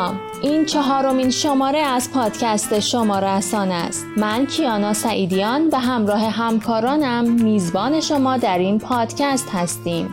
[0.00, 4.06] سلام این چهارمین شماره از پادکست شما رسان است.
[4.16, 10.08] من کیانا سعیدیان به همراه همکارانم میزبان شما در این پادکست هستیم.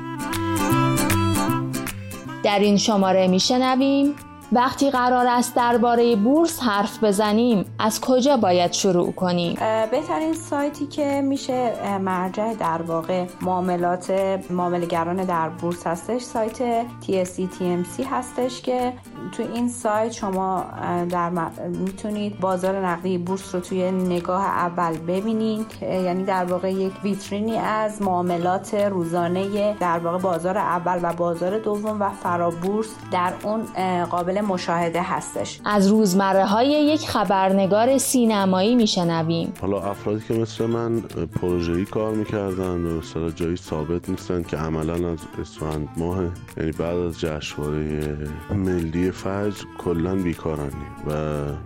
[2.44, 4.16] در این شماره میشنویم
[4.52, 9.56] وقتی قرار است درباره بورس حرف بزنیم از کجا باید شروع کنیم؟
[9.92, 14.12] بهترین سایتی که میشه مرجع در واقع معاملات
[14.50, 18.94] معاملگران در بورس هستش سایت TSC TMC هستش که
[19.32, 20.66] تو این سایت شما
[21.10, 21.30] در
[21.68, 28.02] می‌تونید بازار نقدی بورس رو توی نگاه اول ببینید یعنی در واقع یک ویترینی از
[28.02, 33.66] معاملات روزانه در واقع بازار اول و بازار دوم و فرابورس در اون
[34.06, 35.60] قابل مشاهده هستش.
[35.66, 39.54] از روزمره های یک خبرنگار سینمایی میشنویم.
[39.62, 41.02] حالا افرادی که مثل من
[41.42, 46.18] پروژه‌ای کار می‌کردن و مثلا جایی ثابت نیستن که عملا از اسفند ماه
[46.58, 48.18] یعنی بعد از جشنواره
[48.52, 50.72] ملی فجر کلا بیکارن.
[51.08, 51.12] و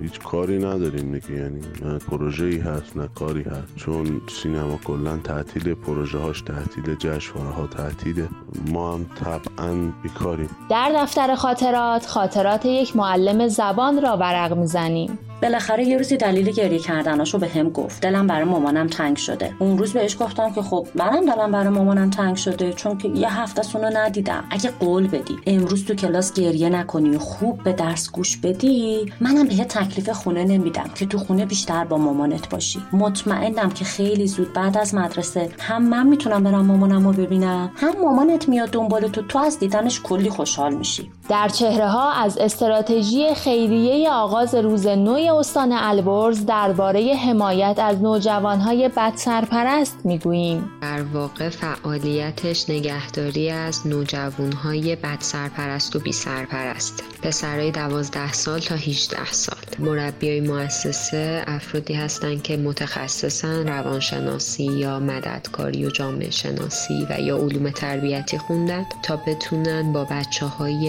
[0.02, 3.76] هیچ کاری نداریم دیگه یعنی نه پروژه‌ای هست نه کاری هست.
[3.76, 8.30] چون سینما کلا تعطیل پروژه هاش تعطیل جشنواره ها تعطیله
[8.68, 10.50] ما هم طبعا بیکاریم.
[10.70, 15.20] در دفتر خاطرات خاطرات یک معلم زبان را ورق می‌زنیم.
[15.42, 18.02] بالاخره یه روزی دلیل گریه کردناشو به هم گفت.
[18.02, 19.54] دلم برای مامانم تنگ شده.
[19.60, 23.40] اون روز بهش گفتم که خب منم دلم برای مامانم تنگ شده چون که یه
[23.40, 24.44] هفته سونو ندیدم.
[24.52, 29.48] اگه قول بدی امروز تو کلاس گریه نکنی و خوب به درس گوش بدی منم
[29.48, 32.80] به تکلیف خونه نمیدم که تو خونه بیشتر با مامانت باشی.
[32.94, 37.94] مطمئنم که خیلی زود بعد از مدرسه هم من می‌تونم برم مامانم رو ببینم هم
[38.04, 41.12] مامانت میاد دنبال تو تو از دیدنش کلی خوشحال میشی.
[41.30, 48.90] در چهره ها از استراتژی خیریه آغاز روز نوی استان البرز درباره حمایت از نوجوانهای
[48.90, 50.72] بد سرپرست می‌گوییم.
[50.82, 58.76] در واقع فعالیتش نگهداری از نوجوانهای بد سرپرست و بی سرپرست پسرای دوازده سال تا
[58.76, 59.58] 18 سال.
[59.80, 67.70] مربیای مؤسسه افرادی هستند که متخصصن روانشناسی یا مددکاری و جامعه شناسی و یا علوم
[67.70, 70.88] تربیتی خوندن تا بتونن با بچه های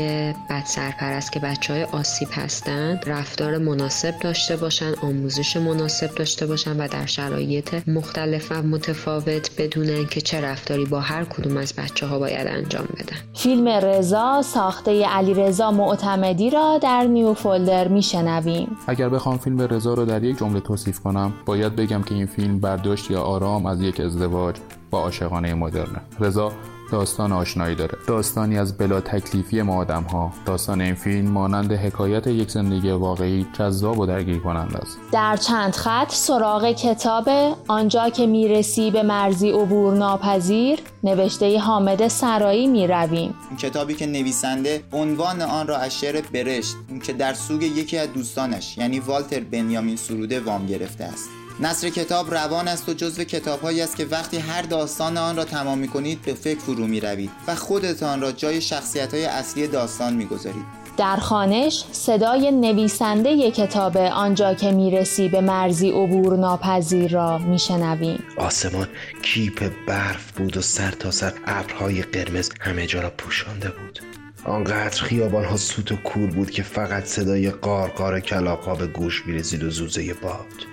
[0.51, 6.81] بد سرپرست که بچه های آسیب هستند رفتار مناسب داشته باشن آموزش مناسب داشته باشن
[6.81, 12.07] و در شرایط مختلف و متفاوت بدونن که چه رفتاری با هر کدوم از بچه
[12.07, 13.17] ها باید انجام بدن.
[13.35, 18.77] فیلم رضا ساخته علی رضا معتمدی را در نیو فولدر میشنویم.
[18.87, 22.61] اگر بخوام فیلم رضا رو در یک جمله توصیف کنم باید بگم که این فیلم
[22.61, 24.57] برداشت یا آرام از یک ازدواج
[24.91, 26.01] با عاشقانه مدرنه.
[26.21, 26.53] رضا
[26.93, 27.99] داستان آشنایی داره.
[28.07, 33.47] داستانی از بلا تکلیفی ما آدم ها داستان این فیلم مانند حکایت یک زندگی واقعی
[33.59, 34.99] جذاب و درگیر کننده است.
[35.13, 37.29] در چند خط سراغ کتاب
[37.69, 43.35] آنجا که می‌رسی به مرزی عبور ناپذیر نوشته حامد سرایی می رویم.
[43.59, 48.79] کتابی که نویسنده عنوان آن را از شعر برشت که در سوگ یکی از دوستانش
[48.79, 51.29] یعنی والتر بنیامین سروده وام گرفته است.
[51.61, 55.79] نصر کتاب روان است و جزو کتابهایی است که وقتی هر داستان آن را تمام
[55.79, 60.15] می کنید به فکر فرو می روید و خودتان را جای شخصیت های اصلی داستان
[60.15, 60.83] می گذارید.
[60.97, 68.89] در خانش صدای نویسنده کتاب آنجا که می‌رسی به مرزی عبور ناپذیر را میشنویم آسمان
[69.23, 74.01] کیپ برف بود و سر تا سر ابرهای قرمز همه جا را پوشانده بود.
[74.45, 79.63] آنقدر خیابان ها سوت و کور بود که فقط صدای قارقار کلاقا به گوش می‌رسید
[79.63, 80.72] و زوزه باد.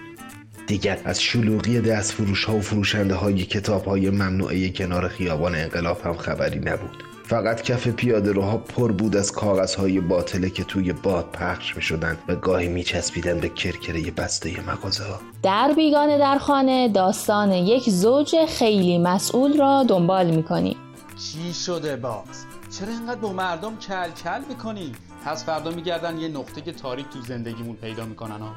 [0.70, 6.02] دیگر از شلوغی دست فروش ها و فروشنده های کتاب های ممنوعه کنار خیابان انقلاب
[6.02, 10.94] هم خبری نبود فقط کف پیاده روها پر بود از کاغذ های باطله که توی
[10.94, 16.18] باد پخش می شدن و گاهی می چسبیدن به کرکره بسته مغازه ها در بیگانه
[16.18, 20.78] در خانه داستان یک زوج خیلی مسئول را دنبال می کنی.
[21.18, 22.46] چی شده باز؟
[22.80, 24.92] چرا اینقدر با مردم کل کل می‌کنی؟
[25.26, 28.56] پس فردا میگردن یه نقطه که تاریک تو زندگیمون پیدا می‌کنن ها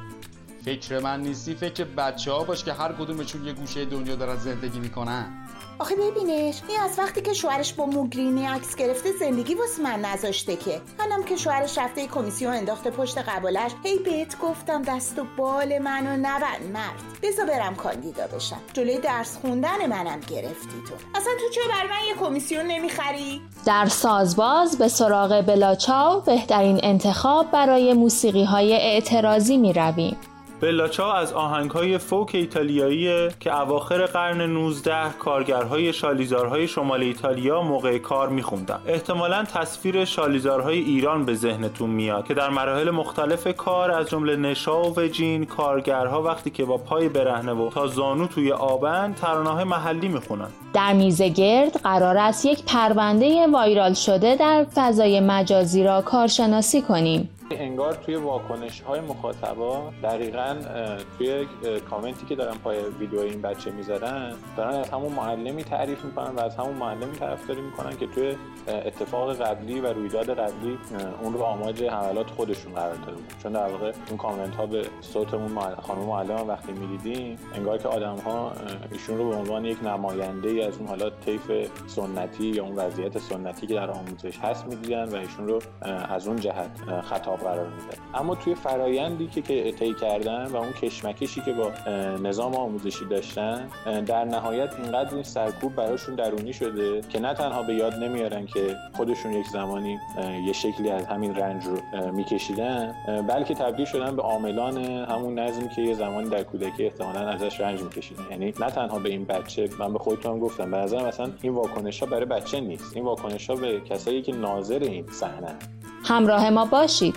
[0.65, 4.79] فکر من نیستی فکر بچه ها باش که هر کدومشون یه گوشه دنیا دارن زندگی
[4.79, 5.47] می‌کنن.
[5.79, 10.55] آخه ببینش این از وقتی که شوهرش با موگرینی عکس گرفته زندگی واسه من نذاشته
[10.55, 10.81] که.
[10.99, 16.17] منم که شوهرش رفته کمیسیون انداخته پشت قبالش هی بهت گفتم دست و بال منو
[16.17, 17.03] نبند مرد.
[17.23, 18.59] بزا برم کاندیدا بشم.
[18.73, 20.93] جلوی درس خوندن منم گرفتی تو.
[21.15, 27.51] اصلا تو چرا بر من یه کمیسیون نمی‌خری؟ در سازباز به سراغ بلاچاو بهترین انتخاب
[27.51, 30.17] برای موسیقی های اعتراضی می رویم.
[30.63, 38.29] بلاچا از آهنگهای فوک ایتالیایی که اواخر قرن 19 کارگرهای شالیزارهای شمال ایتالیا موقع کار
[38.29, 38.79] میخوندن.
[38.87, 44.83] احتمالا تصویر شالیزارهای ایران به ذهنتون میاد که در مراحل مختلف کار از جمله نشا
[44.83, 50.07] و وجین کارگرها وقتی که با پای برهنه و تا زانو توی آبن ترانه محلی
[50.07, 50.47] می‌خونن.
[50.73, 57.29] در میزه گرد قرار است یک پرونده وایرال شده در فضای مجازی را کارشناسی کنیم.
[57.59, 60.55] انگار توی واکنش های مخاطبا دقیقا
[61.17, 61.45] توی
[61.89, 66.39] کامنتی که دارن پای ویدیو این بچه می‌ذارن دارن از همون معلمی تعریف می‌کنن و
[66.39, 68.35] از همون معلمی طرفداری می‌کنن که توی
[68.67, 70.77] اتفاق قبلی و رویداد قبلی
[71.21, 73.33] اون رو آماج حملات خودشون قرار داده بود.
[73.43, 78.15] چون در واقع اون کامنت ها به صوتمون خانم معلم وقتی می‌دیدیم انگار که آدم
[78.15, 78.51] ها
[78.91, 81.51] ایشون رو به عنوان یک نماینده ای از اون حالا طیف
[81.87, 85.59] سنتی یا اون وضعیت سنتی که در آموزش هست می‌دیدن و ایشون رو
[86.09, 86.69] از اون جهت
[87.01, 91.71] خطاب قرار میدن اما توی فرایندی که که طی کردن و اون کشمکشی که با
[92.23, 93.67] نظام آموزشی داشتن
[94.05, 98.75] در نهایت اینقدر این سرکوب براشون درونی شده که نه تنها به یاد نمیارن که
[98.97, 99.99] خودشون یک زمانی
[100.45, 101.77] یه شکلی از همین رنج رو
[102.11, 102.95] میکشیدن
[103.27, 107.81] بلکه تبدیل شدن به عاملان همون نظمی که یه زمانی در کودکی احتمالا ازش رنج
[107.81, 108.23] میکشیدن.
[108.31, 111.99] یعنی نه تنها به این بچه من به خودتون گفتم به نظر مثلا این واکنش
[111.99, 112.95] ها برای بچه نیست.
[112.95, 115.55] این واکنش ها به کسایی که ناظر این صحنه.
[116.05, 117.15] همراه ما باشید.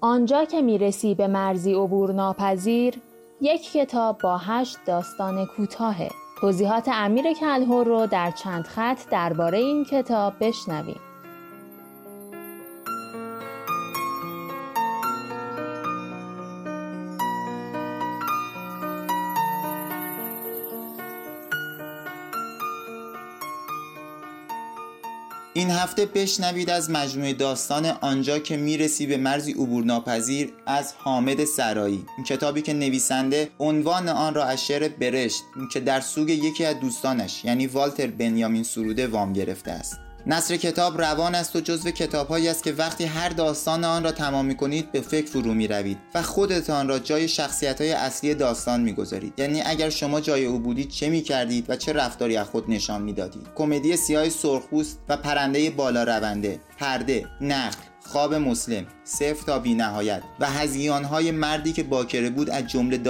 [0.00, 2.94] آنجا که می‌رسی به مرزی عبور ناپذیر
[3.40, 6.10] یک کتاب با هشت داستان کوتاهه.
[6.40, 11.09] توضیحات امیر کلهور رو در چند خط درباره این کتاب بشنویم.
[25.60, 31.44] این هفته بشنوید از مجموعه داستان آنجا که می‌رسی به مرزی عبور ناپذیر از حامد
[31.44, 32.04] سرایی.
[32.16, 35.42] این کتابی که نویسنده عنوان آن را از شعر برشت
[35.72, 40.09] که در سوگ یکی از دوستانش یعنی والتر بنیامین سروده وام گرفته است.
[40.26, 44.46] نصر کتاب روان است و جزو کتابهایی است که وقتی هر داستان آن را تمام
[44.46, 48.80] می کنید به فکر فرو می روید و خودتان را جای شخصیت های اصلی داستان
[48.80, 52.46] می گذارید یعنی اگر شما جای او بودید چه می کردید و چه رفتاری از
[52.46, 58.86] خود نشان می دادید کمدی سیاه سرخپوست و پرنده بالا رونده پرده نخل خواب مسلم
[59.04, 60.46] صفر تا بی نهایت و
[61.04, 63.00] های مردی که باکره بود از جمله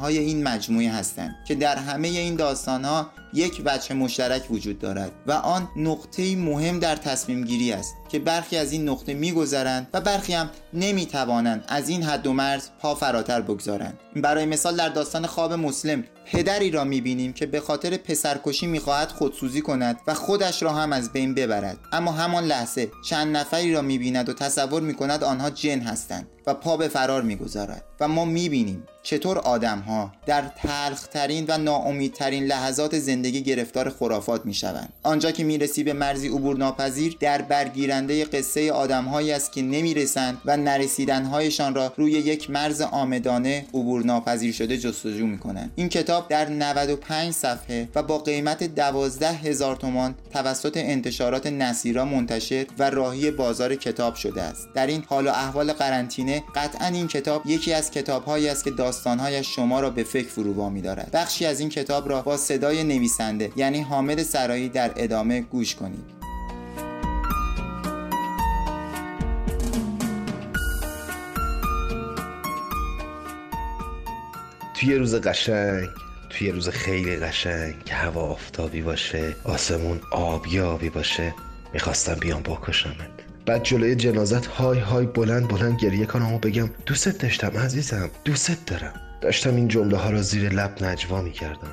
[0.00, 5.32] های این مجموعه هستند که در همه این ها یک وجه مشترک وجود دارد و
[5.32, 10.32] آن نقطه مهم در تصمیم گیری است که برخی از این نقطه میگذرند و برخی
[10.32, 13.98] هم نمی‌توانند از این حد و مرز پا فراتر بگذارند.
[14.16, 19.60] برای مثال در داستان خواب مسلم پدری را می‌بینیم که به خاطر پسرکشی می‌خواهد خودسوزی
[19.60, 21.78] کند و خودش را هم از بین ببرد.
[21.92, 26.76] اما همان لحظه چند نفری را می‌بیند و تصور می‌کند آنها جن هستند و پا
[26.76, 33.42] به فرار می‌گذارد و ما می‌بینیم چطور آدم ها در تلخترین و ناامیدترین لحظات زندگی
[33.42, 39.52] گرفتار خرافات می‌شوند؟ آنجا که می‌رسی به مرزی عبور ناپذیر در برگیرنده قصه آدمهایی است
[39.52, 45.72] که نمی‌رسند و نرسیدنهایشان را روی یک مرز آمدانه عبور ناپذیر شده جستجو می‌کنند.
[45.76, 52.66] این کتاب در 95 صفحه و با قیمت 12 هزار تومان توسط انتشارات نصیرا منتشر
[52.78, 54.68] و راهی بازار کتاب شده است.
[54.74, 59.54] در این حال و احوال قرنطینه قطعا این کتاب یکی از کتابهایی است که داستانهایش
[59.56, 63.52] شما را به فکر فرو وامی دارد بخشی از این کتاب را با صدای نویسنده
[63.56, 66.04] یعنی حامد سرایی در ادامه گوش کنید.
[74.74, 75.88] توی روز قشنگ
[76.30, 81.34] توی روز خیلی قشنگ که هوا آفتابی باشه آسمون آبیابی باشه
[81.72, 83.15] می‌خواستم بیام بکشمت.
[83.46, 88.66] بعد جلوی جنازت های های بلند بلند گریه کنم و بگم دوست داشتم عزیزم دوست
[88.66, 88.92] دارم.
[89.20, 91.70] داشتم این جمله ها را زیر لب نجوا می کردم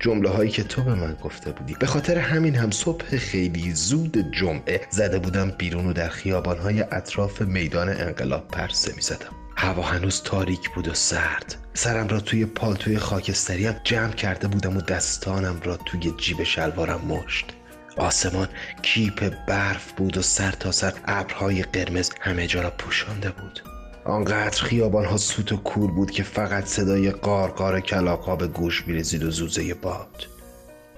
[0.00, 1.74] جمله هایی که تو به من گفته بودی.
[1.80, 6.80] به خاطر همین هم صبح خیلی زود جمعه زده بودم بیرون و در خیابان های
[6.82, 11.56] اطراف میدان انقلاب پرسه می زدم هوا هنوز تاریک بود و سرد.
[11.74, 17.52] سرم را توی پالتوی خاکستریم جمع کرده بودم و دستانم را توی جیب شلوارم مشت.
[17.96, 18.48] آسمان
[18.82, 23.60] کیپ برف بود و سر تا سر ابرهای قرمز همه جا را پوشانده بود.
[24.04, 29.24] آنقدر خیابان ها سوت و کور بود که فقط صدای قارقار کلاقا به گوش میرزید
[29.24, 30.26] و زوزه باد.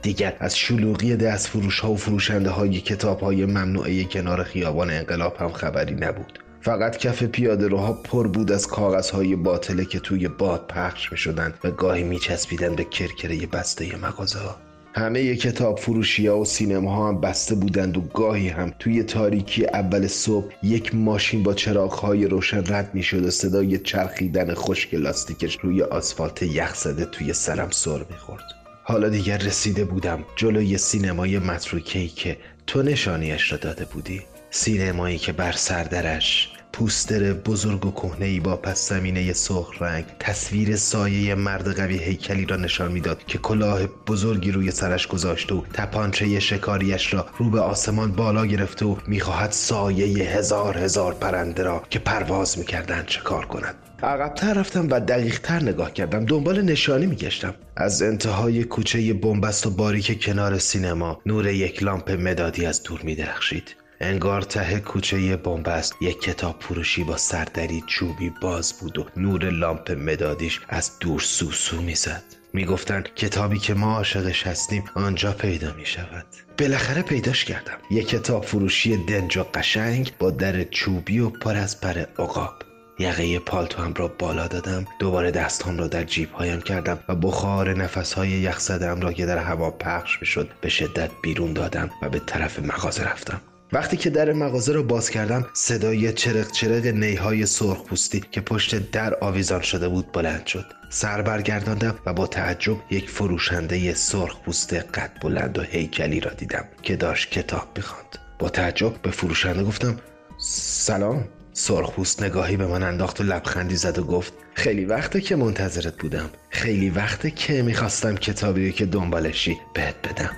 [0.03, 5.37] دیگر از شلوغی دست فروش ها و فروشنده های کتاب های ممنوعه کنار خیابان انقلاب
[5.37, 6.39] هم خبری نبود.
[6.61, 11.19] فقط کف پیاده روها پر بود از کاغذ های باطله که توی باد پخش می
[11.19, 14.57] شدن و گاهی می چسبیدن به کرکره بسته مغازه ها
[14.95, 19.67] همه کتاب فروشی ها و سینما ها هم بسته بودند و گاهی هم توی تاریکی
[19.67, 24.95] اول صبح یک ماشین با چراغ های روشن رد می شد و صدای چرخیدن خشک
[24.95, 28.45] لاستیکش روی آسفالت یخ زده توی سرم سر می خورد.
[28.85, 35.33] حالا دیگر رسیده بودم جلوی سینمای متروکهی که تو نشانیش را داده بودی سینمایی که
[35.33, 41.99] بر سردرش پوستر بزرگ و کهنه با پس زمینه سرخ رنگ تصویر سایه مرد قوی
[41.99, 47.51] هیکلی را نشان می‌داد که کلاه بزرگی روی سرش گذاشته و تپانچه شکاریش را رو
[47.51, 53.47] به آسمان بالا گرفته و می‌خواهد سایه هزار هزار پرنده را که پرواز می‌کردند شکار
[53.47, 53.75] کند.
[54.03, 56.25] عقبتر رفتم و دقیقتر نگاه کردم.
[56.25, 57.55] دنبال نشانی میگشتم.
[57.77, 63.82] از انتهای کوچه بنبست و باریک کنار سینما نور یک لامپ مدادی از دور میدرخشید.
[64.05, 69.91] انگار ته کوچه بنبست یک کتاب فروشی با سردری چوبی باز بود و نور لامپ
[69.91, 72.23] مدادیش از دور سوسو می‌زد.
[72.53, 76.27] می‌گفتند کتابی که ما عاشقش هستیم آنجا پیدا می شود
[76.59, 77.79] بالاخره پیداش کردم.
[77.91, 82.55] یک کتاب فروشی دنج و قشنگ با در چوبی و پر از پر عقاب.
[82.99, 84.87] یقه پالتوام را بالا دادم.
[84.99, 89.27] دوباره دستام را در جیب هایم کردم و بخار نفس های یخ زدم را که
[89.27, 93.41] در هوا پخش می‌شد به شدت بیرون دادم و به طرف مغازه رفتم.
[93.73, 98.91] وقتی که در مغازه را باز کردم صدای چرق چرق نیهای سرخ پوستی که پشت
[98.91, 100.65] در آویزان شده بود بلند شد.
[100.91, 106.65] سر برگرداندم و با تعجب یک فروشنده سرخ پوست قد بلند و هیکلی را دیدم
[106.83, 108.19] که داشت کتاب می‌خواند.
[108.39, 109.97] با تعجب به فروشنده گفتم
[110.39, 111.25] سلام.
[111.53, 116.31] سرخپوست نگاهی به من انداخت و لبخندی زد و گفت خیلی وقته که منتظرت بودم.
[116.51, 120.31] خیلی وقته که می‌خواستم کتابی که دنبالشی بهت بدم.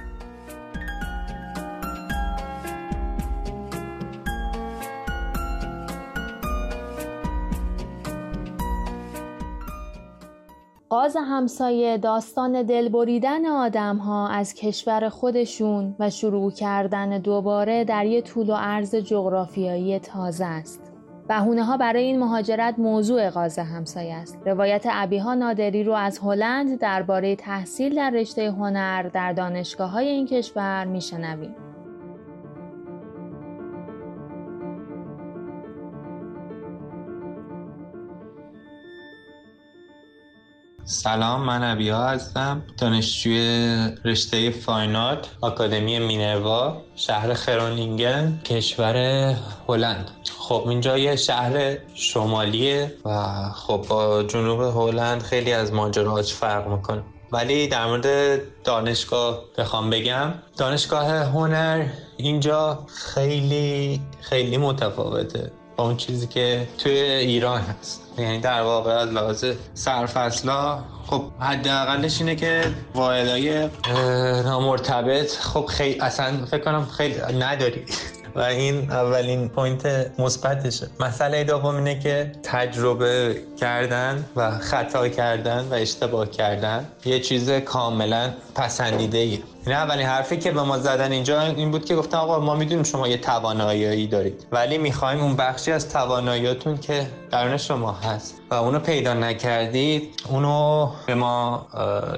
[10.95, 18.23] قاز همسایه داستان دلبریدن آدم ها از کشور خودشون و شروع کردن دوباره در یه
[18.23, 20.93] طول و عرض جغرافیایی تازه است.
[21.29, 24.39] بهونه ها برای این مهاجرت موضوع قاز همسایه است.
[24.47, 30.27] روایت ابیها نادری رو از هلند درباره تحصیل در رشته هنر در دانشگاه های این
[30.27, 31.55] کشور میشنویم.
[40.87, 48.97] سلام من ابیا هستم دانشجوی رشته فاینات آکادمی مینروا شهر خرونینگن کشور
[49.69, 50.11] هلند.
[50.39, 57.03] خب اینجا یه شهر شمالیه و خب با جنوب هلند خیلی از ماجراهاش فرق می‌کنه.
[57.33, 61.87] ولی در مورد دانشگاه بخوام بگم دانشگاه هنر
[62.17, 65.53] اینجا خیلی خیلی متفاوته.
[65.77, 68.01] اون چیزی که توی ایران هست.
[68.19, 72.65] یعنی در واقع از لحاظ سرفصلا خب حداقلش اینه که
[72.95, 73.69] واحدهای
[74.45, 77.85] نامرتبط خب خیلی اصلا فکر کنم خیلی نداری.
[78.37, 80.87] و این اولین پوینت مثبتشه.
[81.01, 88.31] مسئله دوم اینه که تجربه کردن و خطا کردن و اشتباه کردن یه چیز کاملا
[88.55, 92.41] پسندیده ایه این اولین حرفی که به ما زدن اینجا این بود که گفتن آقا
[92.41, 97.93] ما می‌دونیم شما یه توانایی دارید ولی می‌خوایم اون بخشی از تواناییاتون که درون شما
[97.93, 101.67] هست و اونو پیدا نکردید اونو به ما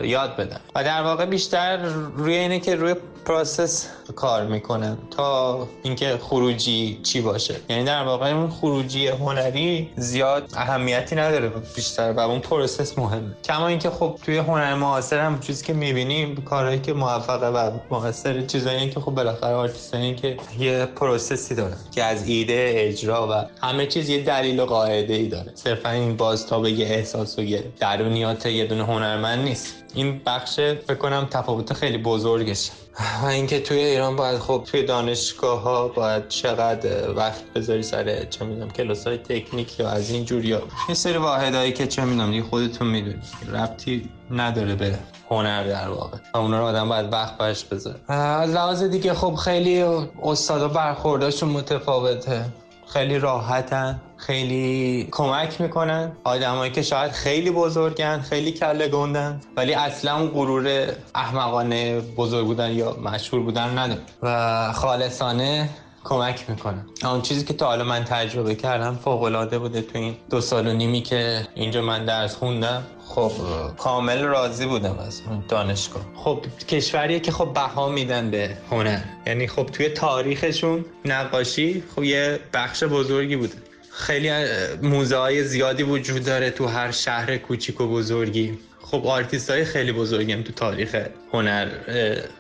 [0.03, 0.61] یاد بدن.
[0.75, 1.76] و در واقع بیشتر
[2.17, 7.57] روی اینه که روی process کار می‌کنن تا اینکه خروجی چی باشه.
[7.69, 13.35] یعنی در واقع اون خروجی هنری زیاد اهمیتی نداره بیشتر و اون process مهمه.
[13.45, 16.93] کما اینکه خب توی هنر معاصر هم چیزی که می‌بینیم کارهایی که
[17.37, 22.28] موفقه و موثر چیزایی که خب بالاخره آرتیستایی که یه process ی دارن که از
[22.28, 25.52] ایده اجرا و همه چیز یه دلیل و قاعده ای داره.
[25.55, 29.75] صرفا این بازتاب یه احساس و یه درونیات یه دونه هنرمند نیست.
[29.95, 32.73] این بخش فکر کنم تفاوت خیلی بزرگشه.
[33.23, 38.45] و اینکه توی ایران باید خب توی دانشگاه ها باید چقدر وقت بذاری سر چه
[38.45, 42.31] می‌دونم کلاس های تکنیک یا از این جور یا یه سری واحدهایی که چه می‌دونم
[42.31, 43.25] دیگه خودتون می‌دونید.
[43.52, 44.99] ربطی نداره به
[45.30, 46.18] هنر در واقع.
[46.35, 48.12] و اونا رو آدم باید وقت برش بذاره.
[48.12, 49.85] از لحاظ دیگه خب خیلی
[50.23, 52.45] استاد و برخورداشون متفاوته.
[52.88, 56.12] خیلی راحتن خیلی کمک می‌کنن.
[56.25, 62.71] آدمایی که شاید خیلی بزرگن خیلی کله گندن ولی اصلا اون غرور احمقانه بزرگ بودن
[62.71, 65.68] یا مشهور بودن ندارن و خالصانه
[66.04, 70.16] کمک می‌کنن اون چیزی که تا حالا من تجربه کردم فوق العاده بوده تو این
[70.30, 72.83] دو سال و نیمی که اینجا من درس خوندم.
[73.17, 73.33] خب
[73.79, 76.03] کامل راضی بودم از دانشگاه.
[76.15, 79.01] خب کشوریه که خب بها میدن به هنر.
[79.27, 83.55] یعنی خب توی تاریخشون نقاشی خب یه بخش بزرگی بوده.
[83.91, 84.31] خیلی
[84.83, 88.59] موزه های زیادی وجود داره تو هر شهر کوچیک و بزرگی.
[88.83, 90.97] خب آرتیست های خیلی بزرگی هم تو تاریخ
[91.33, 91.69] هنر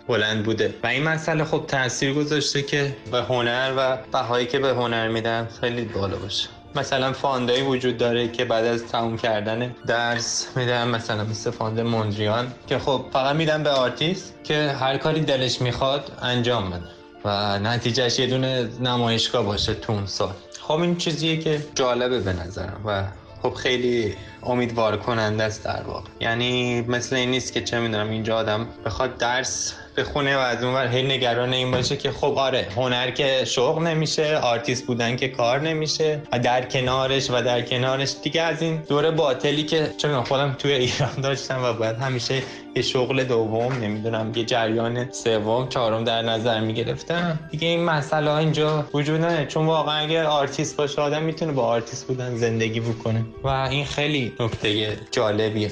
[0.08, 0.74] بلند بوده.
[0.82, 5.48] و این مسئله خب تاثیر گذاشته که به هنر و بهایی که به هنر میدن
[5.60, 6.48] خیلی بالا باشه.
[6.76, 11.80] مثلا fund ایی وجود داره که بعد از تموم کردن درس میدن مثلا مثل fund
[11.80, 16.84] موندریان که خب فقط میدن به آرتیست که هر کاری دلش می‌خواد انجام بده.
[17.24, 20.32] و نتیجهش یه دونه نمایشگاه باشه تو اون سال.
[20.60, 23.04] خب این چیزیه که جالبه به نظرم و
[23.42, 26.08] خب خیلی امیدوار کننده است در واقع.
[26.20, 30.86] یعنی مثل این نیست که چه می‌دونم اینجا آدم بخواد درس بخونه و از اون
[30.86, 35.60] هی نگران این باشه که خب آره هنر که شغل نمیشه آرتیست بودن که کار
[35.60, 40.56] نمیشه و در کنارش و در کنارش دیگه از این دور باطلی که چه خودم
[40.58, 42.42] توی ایران داشتم و باید همیشه
[42.76, 47.38] یه شغل دوم نمی‌دونم یه جریان سوم چهارم در نظر می‌گرفتم.
[47.50, 49.46] دیگه این مسئله اینجا وجود نداره.
[49.46, 53.24] چون واقعا اگر آرتیست باشه آدم می‌تونه با آرتیست بودن زندگی بکنه.
[53.44, 55.70] و این خیلی نکته جالبیه.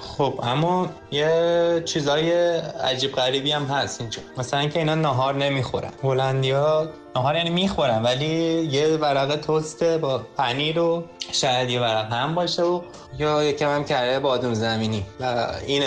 [0.00, 4.22] خب اما یه چیزای عجیب غریبی هم هست اینجا.
[4.38, 5.90] مثلا که اینا نهار نمی‌خورن.
[6.02, 8.26] هلندیا نهار یعنی می‌خورن ولی
[8.72, 12.80] یه ورقه توسته با پنیر و شاید یه ورق هم باشه و
[13.18, 15.06] یا یکم هم کره بادوم زمینی.
[15.20, 15.82] و این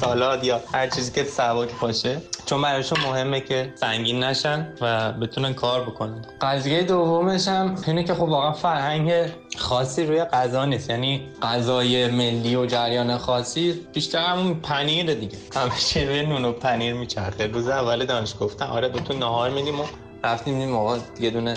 [0.00, 2.22] سالاد یا هر چیزی که سبک باشه.
[2.46, 6.24] چون برایشون مهمه که سنگین نشن و بتونن کار بکنن.
[6.40, 9.12] قضیه دومش هم اینه که خب واقعا فرهنگ
[9.56, 10.90] خاصی روی غذا نیست.
[10.90, 15.38] یعنی غذای ملی و جریان خاصی بیشتر همون پنیر دیگه.
[15.54, 17.46] همیشه روی نون و پنیر میچرخه.
[17.46, 19.84] روز اول دانش گفتن آره بهتون نهار میدیم و
[20.24, 21.54] رفتیم این موقع یه دونه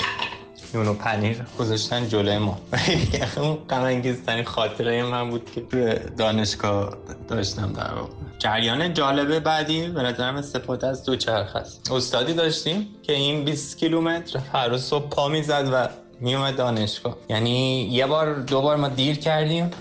[0.73, 2.57] نون و پنیر گذاشتن جلوی ما.
[3.37, 8.11] اون غم خاطره من بود که توی دانشگاه داشتم در واقع.
[8.39, 11.91] جریان جالبه بعدی به نظرم استفاده از دو چرخ است.
[11.91, 15.89] استادی داشتیم که این 20 کیلومتر هر صبح پا می‌زد و
[16.21, 17.17] میومد دانشگاه.
[17.29, 19.71] یعنی یه بار دو بار ما دیر کردیم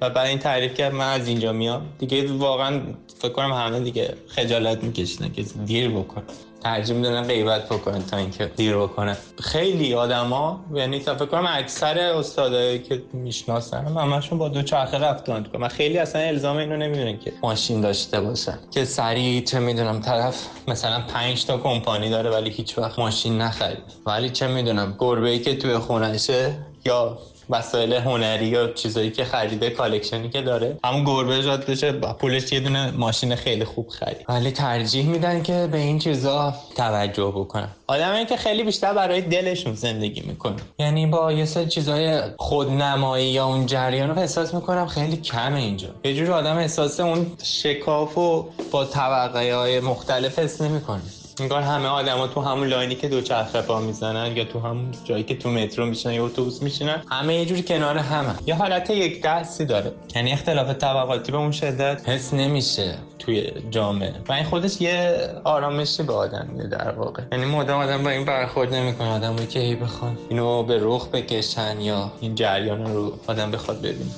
[0.00, 1.86] و بعد این تعریف کرد من از اینجا میام.
[1.98, 2.80] دیگه واقعا
[3.18, 6.22] فکر کنم همه دیگه خجالت میکشنه که دیر بکن.
[6.66, 9.16] ترجیح می‌دونن غیبت بکنن تا اینکه دیر بکنن.
[9.42, 15.46] خیلی آدما یعنی فکر کنم اکثر استادایی که می‌شناسن همشون با دو چرخه رفتن.
[15.58, 18.58] من خیلی اصلا الزام اینو نمی‌دونن که ماشین داشته باشن.
[18.70, 23.84] که سریع چه می‌دونم طرف مثلا 5 تا کمپانی داره ولی هیچ وقت ماشین نخرید.
[24.06, 27.18] ولی چه می‌دونم گربه ای که توی خونشه یا
[27.50, 30.78] وسایل هنری یا چیزایی که خریده collection ی که داره.
[30.84, 34.24] همون گربه جاد بشه با پولش یه دونه ماشین خیلی خوب خرید.
[34.28, 37.68] ولی ترجیح میدن که به این چیزا توجه بکنن.
[37.86, 40.56] آدمایی که خیلی بیشتر برای دلشون زندگی می‌کنن.
[40.78, 45.88] یعنی با یه سری چیزای خودنمایی یا اون جریان رو احساس می‌کنم خیلی کمه اینجا.
[46.04, 51.02] یه جور آدم احساس اون شکاف و با طبقه های مختلف حس نمی‌کنه.
[51.40, 54.90] انگار همه آدما تو همون line ی که دو چرخه پا می‌زنن یا تو همون
[55.04, 58.90] جایی که تو مترو میشنن یا اتوبوس میشینن همه یه جوری کنار همه یه حالت
[58.90, 59.92] یک دستی داره.
[60.14, 64.14] یعنی اختلاف طبقاتی به اون شدت حس نمیشه توی جامعه.
[64.28, 67.22] و این خودش یه آرامشی به آدم میده در واقع.
[67.32, 69.08] یعنی مدام آدم با این برخورد نمی‌کنه.
[69.08, 74.10] آدمایی که هی بخوان اینو به رخ بکشن یا این جریان رو آدم بخواد ببینه.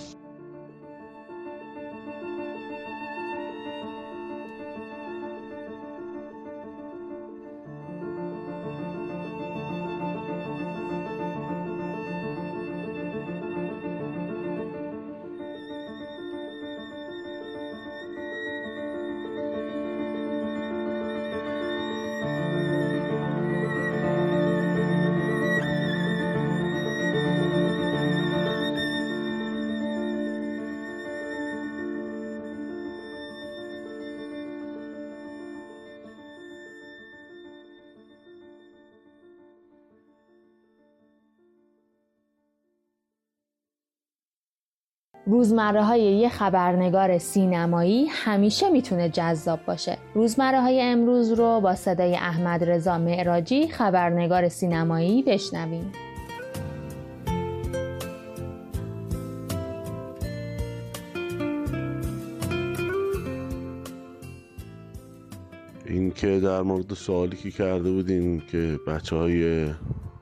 [45.28, 49.98] روزمره های یه خبرنگار سینمایی همیشه می‌تونه جذاب باشه.
[50.14, 55.92] روزمره های امروز رو با صدای احمد رضا معراجی خبرنگار سینمایی بشنویم.
[65.86, 69.66] این که در مورد سوالی که کرده بودین که بچه های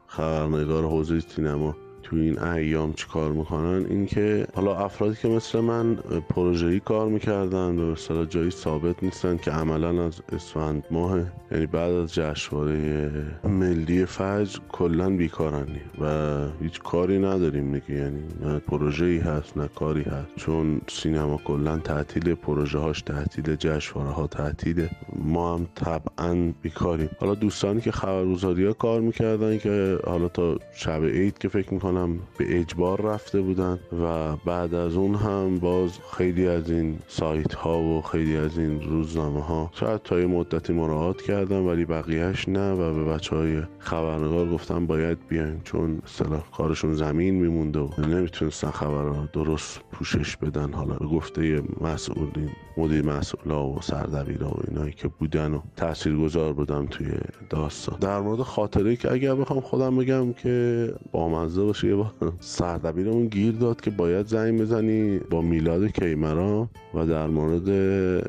[0.06, 5.94] خبرنگار حوزه سینما تو این ایام چی کار می‌کنن؟ اینکه حالا افرادی که مثل من
[6.28, 11.18] پروژه‌ای کار می‌کردن به مثلا جایی ثابت نیستن که عملا از اسفند ماه
[11.50, 13.10] یعنی بعد از جشنواره
[13.44, 15.66] ملی فجر کلا بیکارن
[16.00, 18.00] و هیچ کاری نداریم دیگه.
[18.00, 20.28] یعنی نه پروژه‌ای هست نه کاری هست.
[20.36, 24.90] چون سینما کلا تعطیل پروژه هاش تعطیل جشنواره ها تعطیله.
[25.24, 27.10] ما هم طبعا بیکاریم.
[27.20, 31.95] حالا دوستانی که خبرگزاری ها کار می‌کردن که حالا تا شب عید که فکر می‌کنم
[31.96, 37.54] کنم به اجبار رفته بودن و بعد از اون هم باز خیلی از این سایت
[37.54, 42.48] ها و خیلی از این روزنامه ها شاید تا یه مدتی مراعات کردم ولی بقیهش
[42.48, 47.88] نه و به بچه های خبرنگار گفتم باید بیاین چون اصطلاح کارشون زمین میمونده و
[47.98, 50.72] نمی‌تونستن خبرها درست پوشش بدن.
[50.72, 56.86] حالا به گفته مسئولین مدیر مسئولا و سردبیرا و اینایی که بودن و تاثیرگذار بودم
[56.86, 57.06] توی
[57.50, 57.98] داستان.
[57.98, 63.52] در مورد خاطره که اگر بخوام خودم بگم که بامزه باشه یه بار سردبیرمون گیر
[63.52, 67.70] داد که باید زنگ بزنی با میلاد کیمرا و در مورد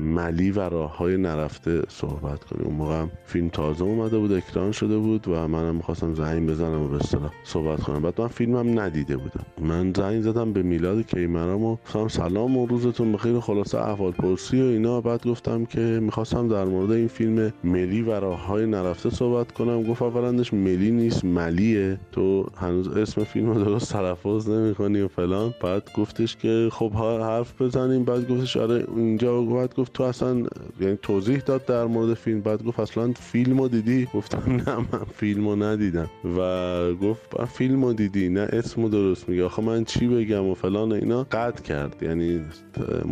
[0.00, 2.64] ملی و راه های نرفته صحبت کنی.
[2.64, 6.88] اون موقع فیلم تازه اومده بود اکران شده بود و منم می‌خواستم زنگ بزنم و
[6.88, 6.98] به
[7.44, 8.02] صحبت کنم.
[8.02, 9.46] بعد من فیلمم ندیده بودم.
[9.60, 14.62] من زنگ زدم به میلاد کیمرام و گفتم سلام و روزتون بخیر خلاصه احوال پرسی
[14.62, 15.00] و اینا.
[15.00, 19.82] بعد گفتم که می‌خواستم در مورد این فیلم ملی و راه های نرفته صحبت کنم.
[19.82, 21.98] گفت اولندش ملی نیست ملیه.
[22.12, 25.54] تو هنوز اسم فیلم رو درست تلفظ نمی‌کنی و فلان.
[25.62, 28.04] بعد گفتش که خب حرف بزنیم.
[28.04, 30.42] بعد گفتش آره اینجا بعد گفت تو اصلا
[30.80, 32.40] یعنی توضیح داد در مورد فیلم.
[32.40, 36.10] بعد گفت اصلا فیلمو دیدی؟ گفتم نه من فیلمو ندیدم.
[36.38, 39.44] و گفت فیلمو دیدی نه اسمو درست میگه.
[39.44, 42.02] آخه من چی بگم و فلان اینا؟ قطع کرد.
[42.02, 42.40] یعنی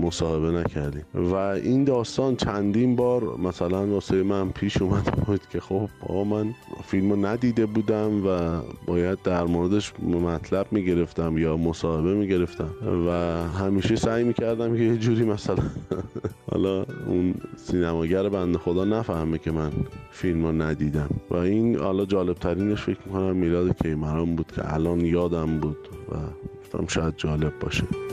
[0.03, 1.05] مصاحبه نکردیم.
[1.15, 6.55] و این داستان چندین بار مثلا واسه من پیش اومده بود که خب آقا من
[6.85, 9.93] فیلمو ندیده بودم و باید در موردش
[10.27, 12.71] مطلب می‌گرفتم یا مصاحبه می‌گرفتم
[13.09, 13.11] و
[13.49, 15.65] همیشه سعی می‌کردم که یه جوری مثلا
[16.53, 19.71] حالا اون سینماگر بنده خدا نفهمه که من
[20.11, 21.11] فیلم رو ندیدم.
[21.31, 26.15] و این حالا جالب ترینش فکر می‌کنم میلاد کیمران بود که الان یادم بود و
[26.63, 28.06] گفتم شاید جالب باشه.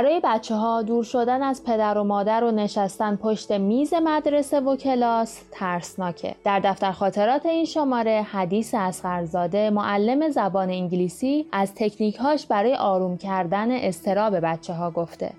[0.00, 4.76] برای بچه ها دور شدن از پدر و مادر و نشستن پشت میز مدرسه و
[4.76, 6.34] کلاس ترسناکه.
[6.44, 13.18] در دفتر خاطرات این شماره حدیث اسقرزاده معلم زبان انگلیسی از تکنیک هاش برای آروم
[13.18, 15.32] کردن استراب بچه ها گفته.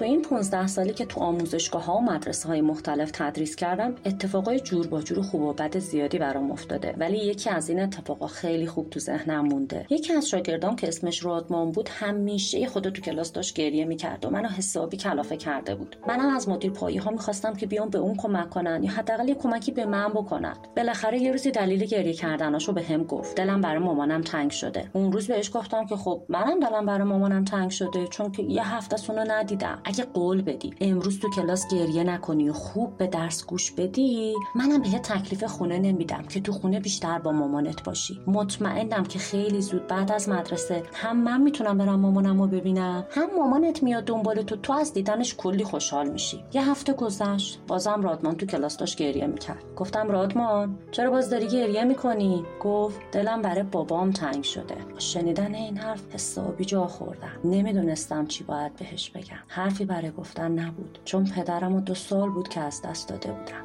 [0.00, 4.60] تو این 15 سالی که تو آموزشگاه ها و مدرسه های مختلف تدریس کردم اتفاقای
[4.60, 6.94] جور با جور خوب و بد زیادی برام افتاده.
[6.98, 9.86] ولی یکی از این اتفاقا خیلی خوب تو ذهنم مونده.
[9.90, 14.30] یکی از شاگردام که اسمش رادمان بود همیشه خود تو کلاس داشت گریه می‌کرد و
[14.30, 15.96] منو حسابی کلافه کرده بود.
[16.08, 19.72] منم از مدیر پایی ها می‌خواستم که بیام به اون کمک کنن یا حداقل کمکی
[19.72, 20.56] به من بکنن.
[20.76, 23.36] بالاخره یه روزی دلیل گریه کردناشو به هم گفت.
[23.36, 24.90] دلم برای مامانم تنگ شده.
[24.92, 28.74] اون روز بهش گفتم که خب منم دلم برای مامانم تنگ شده چون که یه
[28.74, 29.82] هفته سونو ندیدم.
[29.90, 30.74] اگه قول بدی.
[30.80, 35.78] امروز تو کلاس گریه نکنی و خوب به درس گوش بدی منم بهت تکلیف خونه
[35.78, 38.20] نمیدم که تو خونه بیشتر با مامانت باشی.
[38.26, 43.28] مطمئنم که خیلی زود بعد از مدرسه هم من می‌تونم برم مامانم رو ببینم هم
[43.36, 46.44] مامانت میاد دنبال تو تو از دیدنش کلی خوشحال میشی.
[46.52, 49.64] یه هفته گذشت بازم رادمان تو کلاس داشت گریه می‌کرد.
[49.76, 54.76] گفتم رادمان چرا باز داری گریه می‌کنی؟ گفت دلم برای بابام تنگ شده.
[54.98, 59.36] شنیدن این حرف حسابی جا خوردم نمی‌دونستم چی باید بهش بگم.
[59.80, 63.64] حرفی برای گفتن نبود چون پدرم و دو سال بود که از دست داده بودم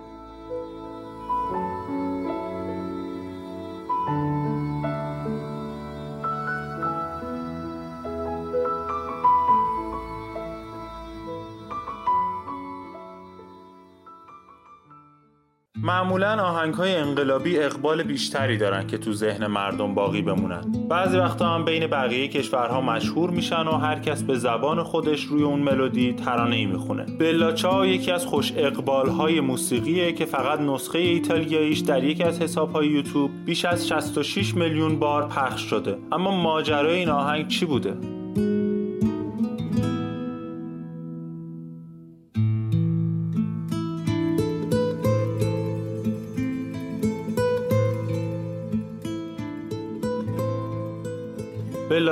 [15.86, 20.62] معمولا آهنگ های انقلابی اقبال بیشتری دارن که تو ذهن مردم باقی بمونن.
[20.90, 25.44] بعضی وقتا هم بین بقیه کشورها مشهور میشن و هر کس به زبان خودش روی
[25.44, 31.00] اون ملودی ترانه ای می‌خونه بلاچا یکی از خوش اقبال های موسیقیه که فقط نسخه
[31.00, 35.98] ایتالیاییش در یکی از حساب های یوتیوب بیش از 66 میلیون بار پخش شده.
[36.12, 38.25] اما ماجرای این آهنگ چی بوده؟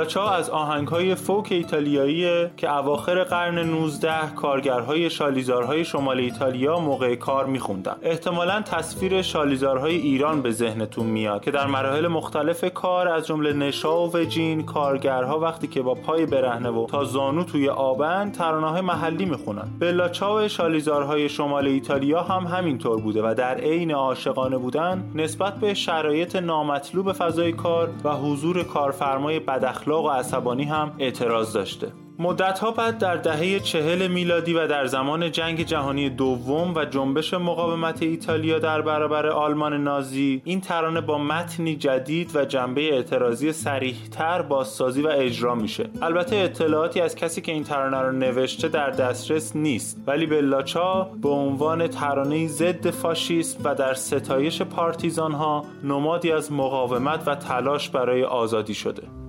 [0.04, 7.46] بلاچا از آهنگهای فوک ایتالیایی که اواخر قرن 19 کارگرهای شالیزارهای شمال ایتالیا موقع کار
[7.46, 7.96] میخوندن.
[8.02, 14.06] احتمالا تصویر شالیزارهای ایران به ذهنتون میاد که در مراحل مختلف کار از جمله نشا
[14.06, 19.24] و وجین کارگرها وقتی که با پای برهنه و تا زانو توی آبن ترانه‌های محلی
[19.24, 19.68] می‌خونن.
[19.80, 25.74] بلاچا و شالیزارهای شمال ایتالیا هم همینطور بوده و در عین عاشقانه بودن نسبت به
[25.74, 29.64] شرایط نامطلوب فضای کار و حضور کارفرمای بد
[29.94, 31.92] اخلاق و عصبانی هم اعتراض داشته.
[32.18, 38.02] مدتها بعد در دهه چهل میلادی و در زمان جنگ جهانی دوم و جنبش مقاومت
[38.02, 45.02] ایتالیا در برابر آلمان نازی این ترانه با متنی جدید و جنبه اعتراضی سریحتر بازسازی
[45.02, 45.90] و اجرا میشه.
[46.02, 51.28] البته اطلاعاتی از کسی که این ترانه رو نوشته در دسترس نیست ولی بلاچا به
[51.28, 58.24] عنوان ترانه ضد فاشیسم و در ستایش پارتیزان ها نمادی از مقاومت و تلاش برای
[58.24, 59.23] آزادی شده.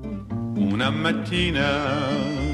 [0.57, 2.07] Una mattina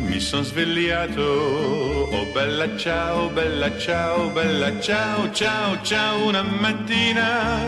[0.08, 6.26] mi sono svegliato, oh bella ciao, bella ciao, bella ciao, ciao, ciao.
[6.28, 7.60] Una mattina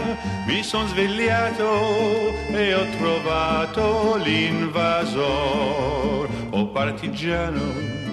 [0.48, 5.20] mi sono svegliato e ho trovato l'invasor,
[6.50, 8.13] oh partigiano.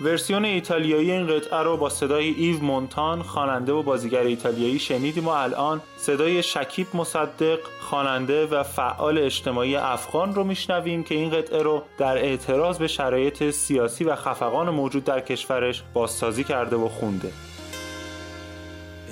[0.00, 5.28] ورسیون ایتالیایی این قطعه رو با صدای ایو مونتان خواننده و بازیگر ایتالیایی شنیدیم و
[5.28, 11.82] الان صدای شکیب مصدق خواننده و فعال اجتماعی افغان رو میشنویم که این قطعه رو
[11.98, 17.32] در اعتراض به شرایط سیاسی و خفقان موجود در کشورش بازسازی کرده و خونده.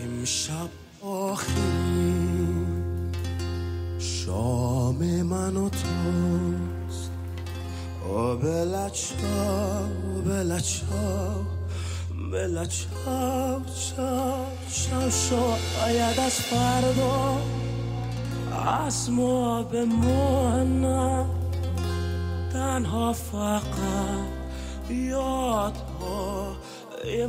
[0.04, 0.68] امشب
[1.02, 2.68] آخرین
[3.98, 6.67] شام من و توست
[8.08, 11.44] او بلا چاو بلا چاو
[12.32, 17.38] بلا چاو چاو چاو شاید از فردا
[18.66, 21.26] از ما بمانم
[22.52, 23.70] تنها فقط
[24.90, 26.56] یادها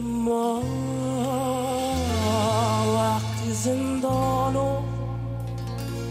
[0.01, 0.61] ما
[2.95, 4.77] وقتی زندانو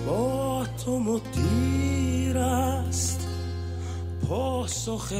[0.06, 2.77] با تو مدیر است
[4.28, 5.12] پاسخ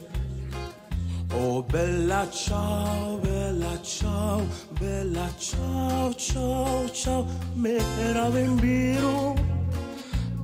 [1.35, 4.43] او بلا چاو بلا چاو
[4.81, 7.27] بلا چاو چاو چاو.
[7.57, 9.37] مهرم بیرون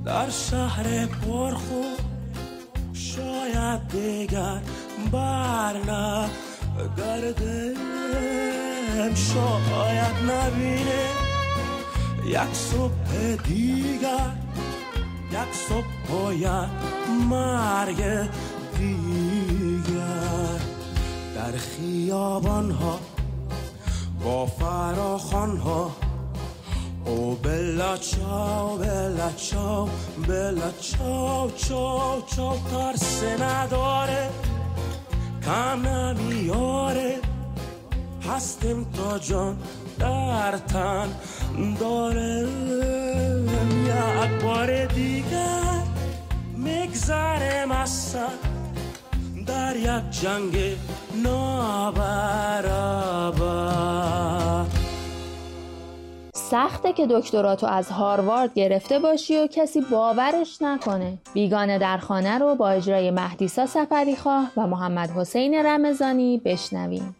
[0.04, 1.82] در شهر پرخو
[2.92, 4.62] شاید دیگر
[5.12, 5.76] بر
[8.98, 11.04] نگردم شاید نبینه
[12.26, 14.32] یک صبح دیگر
[15.32, 16.68] یک صبح باید
[17.30, 18.28] مرگ
[18.78, 20.60] دیگر.
[21.34, 22.98] در خیابان ها
[24.24, 25.90] با فراخان ها
[27.04, 29.88] او بلا چاو بلا چاو
[30.28, 34.30] بلا چاو چاو چاو ترس نداره.
[35.44, 37.20] کم نمیاره
[38.28, 39.56] هستیم تا جان
[39.98, 41.08] در تن
[41.80, 42.48] داره.
[43.86, 45.82] یک بار دیگر
[46.56, 48.16] میگذرم از
[49.46, 50.76] در یک جنگ
[51.24, 52.38] نابرابر.
[56.50, 61.18] سخته که دکتراتو از هاروارد گرفته باشی و کسی باورش نکنه.
[61.34, 67.16] بیگانه در خانه رو با اجرای مهدیسا سفری خواه و محمد حسین رمزانی بشنویم.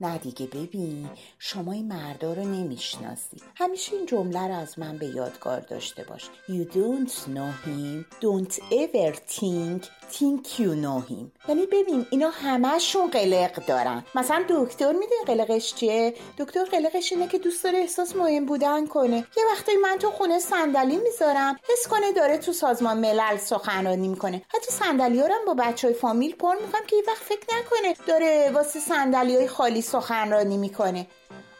[0.00, 3.36] نه دیگه ببین شما این مردا رو نمی‌شناسی.
[3.54, 6.24] همیشه این جمله رو از من به یادگار داشته باش.
[6.48, 8.04] You don't know him.
[8.20, 11.48] Don't ever think Think you know him.
[11.48, 14.04] یعنی ببین اینا همهشون قلق دارن.
[14.14, 19.16] مثلا دکتر می‌دونی قلقش چیه؟ دکتر قلقش اینه که دوست داره احساس مهم بودن کنه.
[19.16, 21.56] یه وقتی من تو خونه صندلی می‌ذارم.
[21.72, 24.42] حس کنه داره تو سازمان ملل سخنرانی می‌کنه.
[24.48, 28.50] حتی صندلی هم با بچه های فامیل پر می‌کنم که یه وقت فکر نکنه داره
[28.54, 31.06] واسه صندلی های خالی سخنرانی می‌کنه.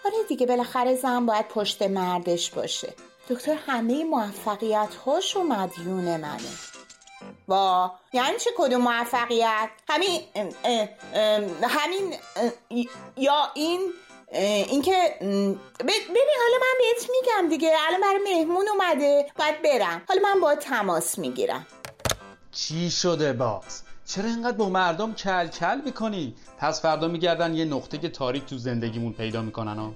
[0.05, 2.95] آره دیگه بالاخره زن باید پشت مردش باشه.
[3.29, 6.51] دکتر همه موفقیت هاش و مدیون منه.
[7.49, 10.21] وا یعنی چه کدوم موفقیت؟ همین
[11.63, 12.15] همین
[13.17, 13.93] یا این
[14.35, 15.17] اینکه
[15.81, 17.73] ببین حالا من بهت میگم دیگه.
[17.89, 20.03] الان برای مهمون اومده باید برم.
[20.09, 21.67] حالا من باید تماس می‌گیرم.
[22.53, 23.83] چی شده باز؟
[24.15, 28.59] چرا اینقدر با مردم کل کل می‌کنی؟ پس فردا میگردن یه نقطه که تاریک تو
[28.59, 29.93] زندگیمون پیدا می‌کنن ها.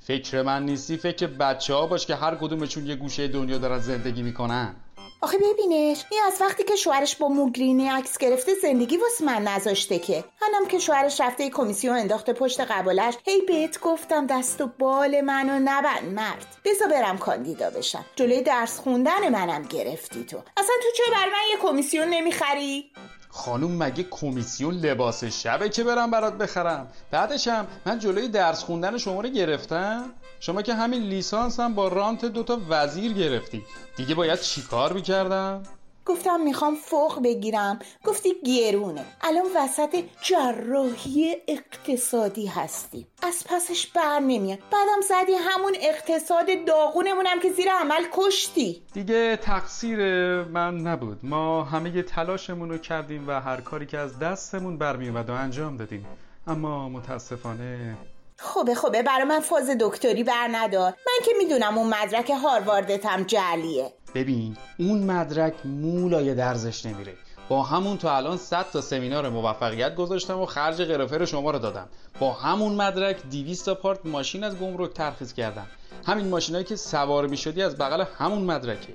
[0.00, 4.22] فکر من نیستی فکر بچه ها باش که هر کدومشون یه گوشه دنیا دارن زندگی
[4.22, 4.76] می‌کنن.
[5.20, 9.98] آخه ببینش این از وقتی که شوهرش با موگرینی عکس گرفته زندگی واسه من نذاشته
[9.98, 10.24] که.
[10.40, 15.58] هنم که شوهرش رفته کمیسیون انداخته پشت قبالش هی بهت گفتم دست و بال منو
[15.64, 16.46] نبند مرد.
[16.64, 18.04] بزا برم کاندیدا بشم.
[18.16, 20.36] جلوی درس خوندن منم گرفتی تو.
[20.56, 22.90] اصلا تو چه بر من یه کمیسیون نمی‌خری؟
[23.30, 29.20] خانوم مگه کمیسیون لباس شبه که برم برات بخرم؟ بعدشم من جلوی درس خوندن شما
[29.20, 30.04] رو گرفتم.
[30.40, 33.62] شما که همین لیسانس هم با رانت دوتا وزیر گرفتی.
[33.96, 35.62] دیگه باید چیکار می‌کردم؟
[36.10, 37.78] گفتم می‌خوام فوق بگیرم.
[38.04, 39.04] گفتی گرونه.
[39.20, 43.06] الان وسط جراحی اقتصادی هستی.
[43.22, 44.58] از پسش بر نمیاد.
[44.58, 48.82] بعدم زدی همون اقتصاد داغونمونم که زیر عمل کشتی.
[48.92, 49.98] دیگه تقصیر
[50.42, 51.18] من نبود.
[51.22, 56.06] ما همه تلاشمون رو کردیم و هر کاری که از دستمون برمیومد و انجام دادیم.
[56.46, 57.96] اما متاسفانه
[58.42, 59.02] خوبه خوبه.
[59.02, 65.02] برای من فاز دکتری بر ندار من که می‌دونم اون مدرک هارواردتم جلیه ببین اون
[65.02, 67.14] مدرک مولای درزش نمیره.
[67.48, 71.88] با همون تو الان 100 تا سمینار موفقیت گذاشتم و خرج قرفر شما رو دادم.
[72.20, 75.66] با همون مدرک 200 تا پارت ماشین از گمرک ترخیص کردم.
[76.06, 78.92] همین ماشینایی که سوار می‌شدی از بغل همون مدرکه.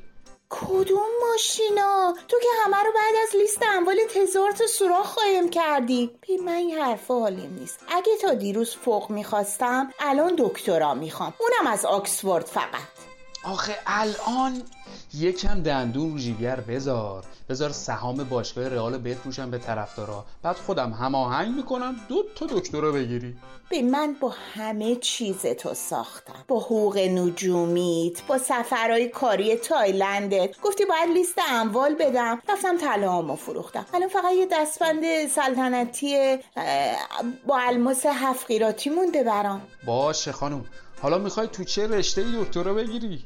[0.49, 6.11] کدوم ماشینا؟ تو که همه رو بعد از لیست اموال تزار تا سوراخ قایم کردی.
[6.21, 7.79] بی من این حرفا حالیم نیست.
[7.87, 11.33] اگه تا دیروز فوق می‌خواستم الان دکترا می‌خوام.
[11.39, 12.65] اونم از آکسفورد فقط.
[13.43, 14.63] آخه الان
[15.19, 17.23] یکم دندون رو جیگر بذار.
[17.49, 20.25] بذار سهام باشگاه رئال بفروشم به طرفدارا.
[20.43, 23.35] بعد خودم هماهنگ می‌کنم دو تا دکترا بگیری.
[23.69, 26.45] به من با همه چیز تو ساختم.
[26.47, 30.61] با حقوق نجومیت با سفرهای کاری تایلندت.
[30.61, 32.41] گفتی باید لیست اموال بدم.
[32.49, 33.85] رفتم طلاهامو فروختم.
[33.93, 36.37] الان فقط یه دستبند سلطنتی
[37.47, 39.61] با الماس هفت قیراطی مونده برام.
[39.85, 40.65] باشه خانم.
[41.01, 43.23] حالا می‌خوای تو چه رشته دکترا بگیری؟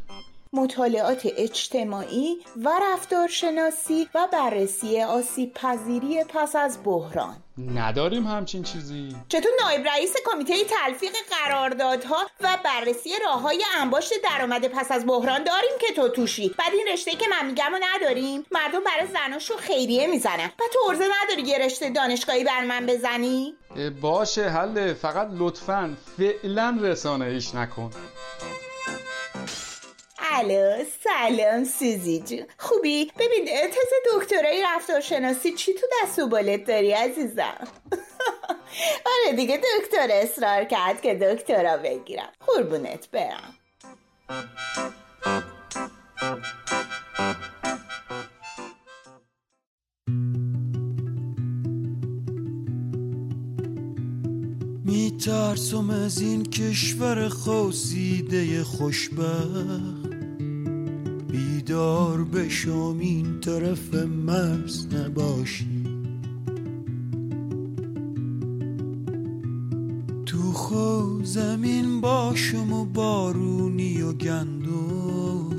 [0.53, 7.35] مطالعات اجتماعی و رفتارشناسی و بررسی آسیب پذیری پس از بحران.
[7.75, 9.15] نداریم همچین چیزی.
[9.27, 15.43] چطور نایب رئیس کمیته تلفیق قراردادها و بررسی راه های انباشت درآمد پس از بحران
[15.43, 18.45] داریم که تو توشی؟ بعد این رشته که من میگم و نداریم.
[18.51, 20.45] مردم برای زناشو خیریه می‌زنن.
[20.45, 23.55] و تو ارزه نداری یه رشته دانشگاهی بر من بزنی؟
[24.01, 27.91] باشه حل فقط لطفا فعلا رسانه ایش نکن.
[30.31, 32.45] الو سلام سوزی جون.
[32.57, 37.67] خوبی؟ ببین تز دکترای رفتارشناسی چی تو دست و بالت داری عزیزم؟
[39.13, 42.29] آره دیگه دکتر اصرار کرد که دکترا بگیرم.
[42.47, 43.55] قربونت برم.
[54.85, 59.98] میترسم از این کشور خوزیده خوشبخت.
[61.69, 63.93] بیدار بشم این طرف
[64.25, 65.85] مرز نباشی.
[70.25, 75.49] تو خو زمین باشم و بارونی و گندم.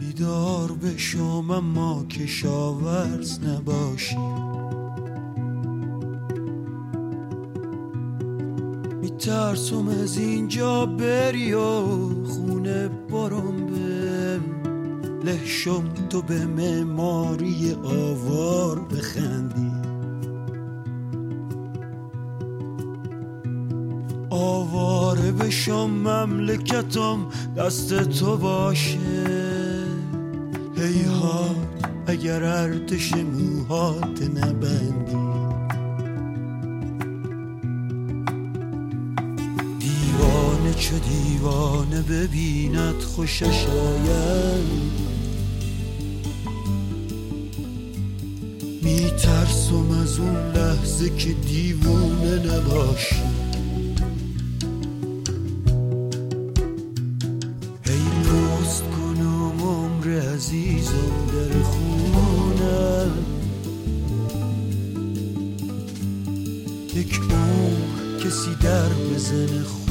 [0.00, 4.16] بیدار بشم اما کشاورز نباشی.
[9.02, 11.60] میترسم از اینجا بری و
[12.24, 14.01] خونه برم به
[15.24, 19.72] لحشم تو به معماری آوار بخندی.
[24.30, 29.86] آواره بشم مملکتم دست تو باشه.
[30.76, 31.56] هیهات
[32.06, 35.32] اگر ارتش موهات نبندی.
[39.78, 45.11] دیوانه چه دیوانه ببیند خوشش آید
[48.92, 53.14] میترسم از اون لحظه که دیوونه نباشی.
[57.82, 63.10] هی پست کنم عمر عزیزم در خونم
[66.94, 69.81] یک عمر کسی در بزن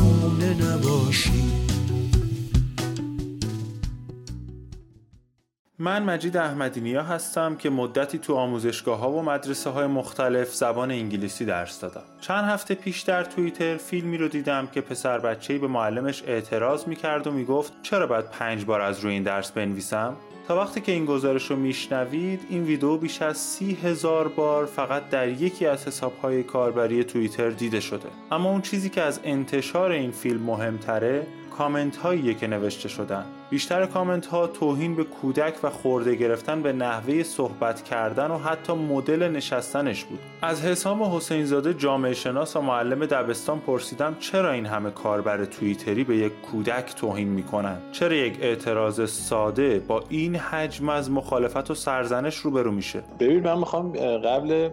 [5.84, 10.92] من مجید احمدی نیا هستم که مدتی تو آموزشگاه ها و مدرسه های مختلف زبان
[10.92, 12.04] انگلیسی درس دادم.
[12.20, 17.28] چند هفته پیش در توییتر فیلمی رو دیدم که پسر بچه‌ای به معلمش اعتراض می‌کرد
[17.28, 20.16] و می‌گفت چرا باید پنج بار از روی این درس بنویسم؟
[20.48, 25.10] تا وقتی که این گزارش رو میشنوید این ویدیو بیش از سی هزار بار فقط
[25.10, 30.12] در یکی از حسابهای کاربری توییتر دیده شده اما اون چیزی که از انتشار این
[30.12, 33.26] فیلم مهمتره کامنت هایی که نوشته شدن.
[33.50, 38.74] بیشتر کامنت ها توهین به کودک و خورده گرفتن به نحوه صحبت کردن و حتی
[38.74, 40.20] مدل نشستنش بود.
[40.42, 46.04] از حسام حسین زاده جامعه شناس و معلم دبستان پرسیدم چرا این همه کاربر توییتری
[46.04, 51.74] به یک کودک توهین می‌کنن؟ چرا یک اعتراض ساده با این حجم از مخالفت و
[51.74, 54.70] سرزنش روبرو میشه؟ ببین من می‌خوام قبل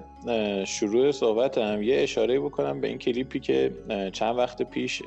[0.64, 3.72] شروع صحبتم یه اشاره بکنم به این کلیپی که
[4.12, 5.02] چند وقت پیش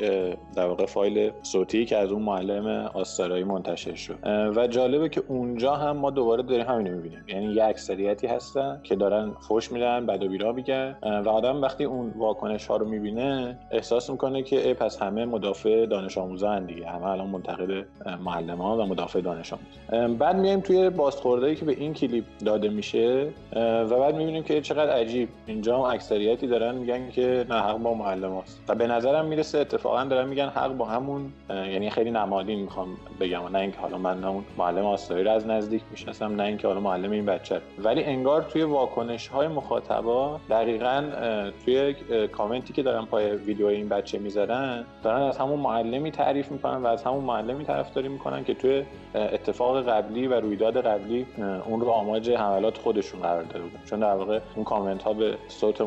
[0.56, 4.16] در واقع فایل صوتی که از اون معلم آستارایی منتشر شد.
[4.56, 7.24] و جالبه که اونجا هم ما دوباره داریم همین می‌بینیم.
[7.28, 10.96] یعنی یه اکثریتی هستن که دارن فوش میدن بد و بیرا میگن.
[11.26, 15.86] و آدم وقتی اون واکنش ها رو می‌بینه احساس می‌کنه که ای پس همه مدافع
[15.86, 16.88] دانش آموزان دیگه.
[16.88, 17.86] همه الان منتقد
[18.24, 22.70] معلم ها و مدافع دانش آموز بعد میایم توی بازخورده که به این کلیپ داده
[22.70, 27.78] میشه و بعد می‌بینیم که چقدر عجیب اینجا هم اکثریتی دارن میگن که نه حق
[27.78, 32.12] با معلم هست و به نظرم می‌رسه اتفاقا دارن میگن حق با همون یعنی خیلی
[32.12, 32.88] نمادین می‌خوام
[33.20, 33.48] بگم.
[33.48, 37.12] نه اینکه حالا من همون معلم آستایی رو از نزدیک می‌شناسم نه اینکه حالا معلم
[37.12, 41.04] این بچه ولی انگار توی واکنش های مخاطبا دقیقا
[41.66, 41.96] توی
[42.28, 46.88] کامنتی که دارن پای ویدیو این بچه می‌ذارن دارن از همون معلمی تعریف می‌کنن و
[46.88, 48.84] از همون معلمی طرفداری می‌کنن که توی
[49.16, 51.26] اتفاق قبلی و رویداد قبلی
[51.66, 53.80] اون رو آماج حملات خودشون قرار داده بودن.
[53.86, 55.78] چون در واقع اون کامنت ها به صوت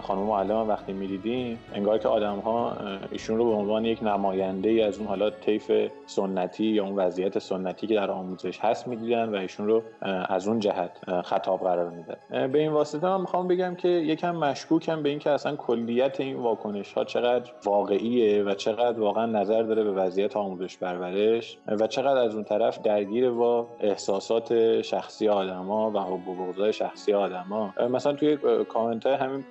[0.00, 2.76] خانم معلم وقتی می‌دیدیم انگار که آدم ها
[3.10, 5.72] ایشون رو به عنوان یک نماینده ای از اون حالا طیف
[6.06, 9.82] سنتی یا اون وضعیت سنتی که در آموزش هست می‌دیدن و ایشون رو
[10.28, 10.90] از اون جهت
[11.24, 12.46] خطاب قرار میدن.
[12.48, 16.92] به این واسطه من می‌خوام بگم که یکم مشکوکم به اینکه اصلا کلیت این واکنش
[16.92, 22.34] ها چقدر واقعیه و چقدر واقعا نظر داره به وضعیت آموزش پرورش و چقدر از
[22.34, 27.74] اون طرف درگیر با احساسات شخصی آدما و حب شخصی آدما.
[27.90, 29.44] مثلا توی کامنت های همین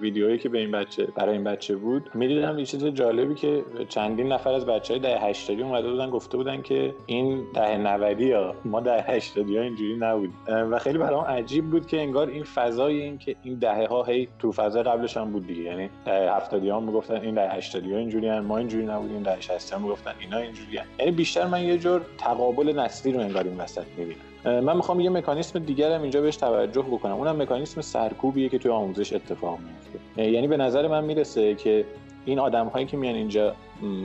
[0.00, 4.32] ویدیویی که به این بچه برای این بچه بود می‌دیدم یه چیز جالبی که چندین
[4.32, 8.54] نفر از بچه های ده هشتادی اومده بودن گفته بودن که این ده نودی ها
[8.64, 13.02] ما ده هشتادی ها اینجوری نبود و خیلی برام عجیب بود که انگار این فضای
[13.02, 15.62] این که این دهه ها هی تو فضا قبلش هم بود دیگه.
[15.62, 19.22] یعنی ده هفتادی ها می‌گفتن این ده هشتادی ها اینجوری ما اینجوری نبودیم.
[19.22, 23.44] ده شصتی ها می‌گفتن اینا اینجوری یعنی بیشتر من یه جور تقابل نسلی رو انگار
[23.44, 24.20] این وسط می‌بینم.
[24.46, 27.12] من می‌خوام یه مکانیسم دیگر هم اینجا بهش توجه بکنم.
[27.12, 31.84] اونم مکانیسم سرکوبیه که توی آموزش اتفاق میفته یعنی به نظر من می‌رسه که
[32.24, 33.54] این آدم هایی که میان اینجا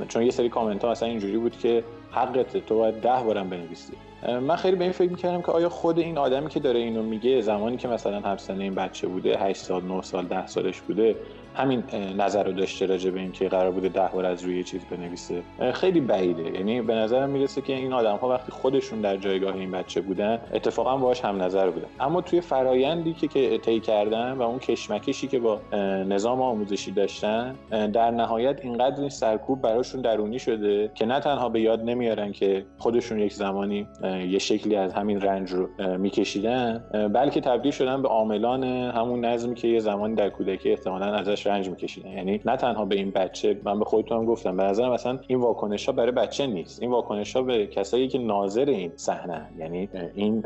[0.08, 3.94] چون یه سری کامنت ها اصلا اینجوری بود که حقت تو باید ده بارم بنویسی.
[4.42, 7.42] من خیلی به این فکر می‌کردم که آیا خود این آدمی که داره اینو میگه
[7.42, 11.16] زمانی که مثلا همسنه این بچه بوده 8 سال 9 سال 10 سالش بوده
[11.56, 11.84] همین
[12.18, 15.41] نظر رو داشته راجع به اینکه قرار بوده ده بار از روی چیز بنویسه
[15.74, 16.43] خیلی بعیده.
[16.43, 20.39] یعنی به نظرم می‌رسه که این آدم ها وقتی خودشون در جایگاه این بچه بودن
[20.54, 25.28] اتفاقا باهاش هم نظر بودن اما توی فرایندی که که طی کردن و اون کشمکشی
[25.28, 25.62] که با
[26.08, 27.56] نظام آموزشی داشتن
[27.93, 32.66] در نهایت اینقدر این سرکوب براشون درونی شده که نه تنها به یاد نمیارن که
[32.78, 33.88] خودشون یک زمانی
[34.30, 36.84] یه شکلی از همین رنج رو میکشیدن
[37.14, 41.70] بلکه تبدیل شدن به عاملان همون نظمی که یه زمانی در کودکی احتمالاً ازش رنج
[41.70, 42.10] میکشیدن.
[42.10, 45.39] یعنی نه تنها به این بچه من به خودتون هم گفتم به نظرم مثلا این
[45.39, 46.82] واکنش ها برای بچه نیست.
[46.82, 50.44] این واکنش ها به کسایی که ناظر این صحنه یعنی این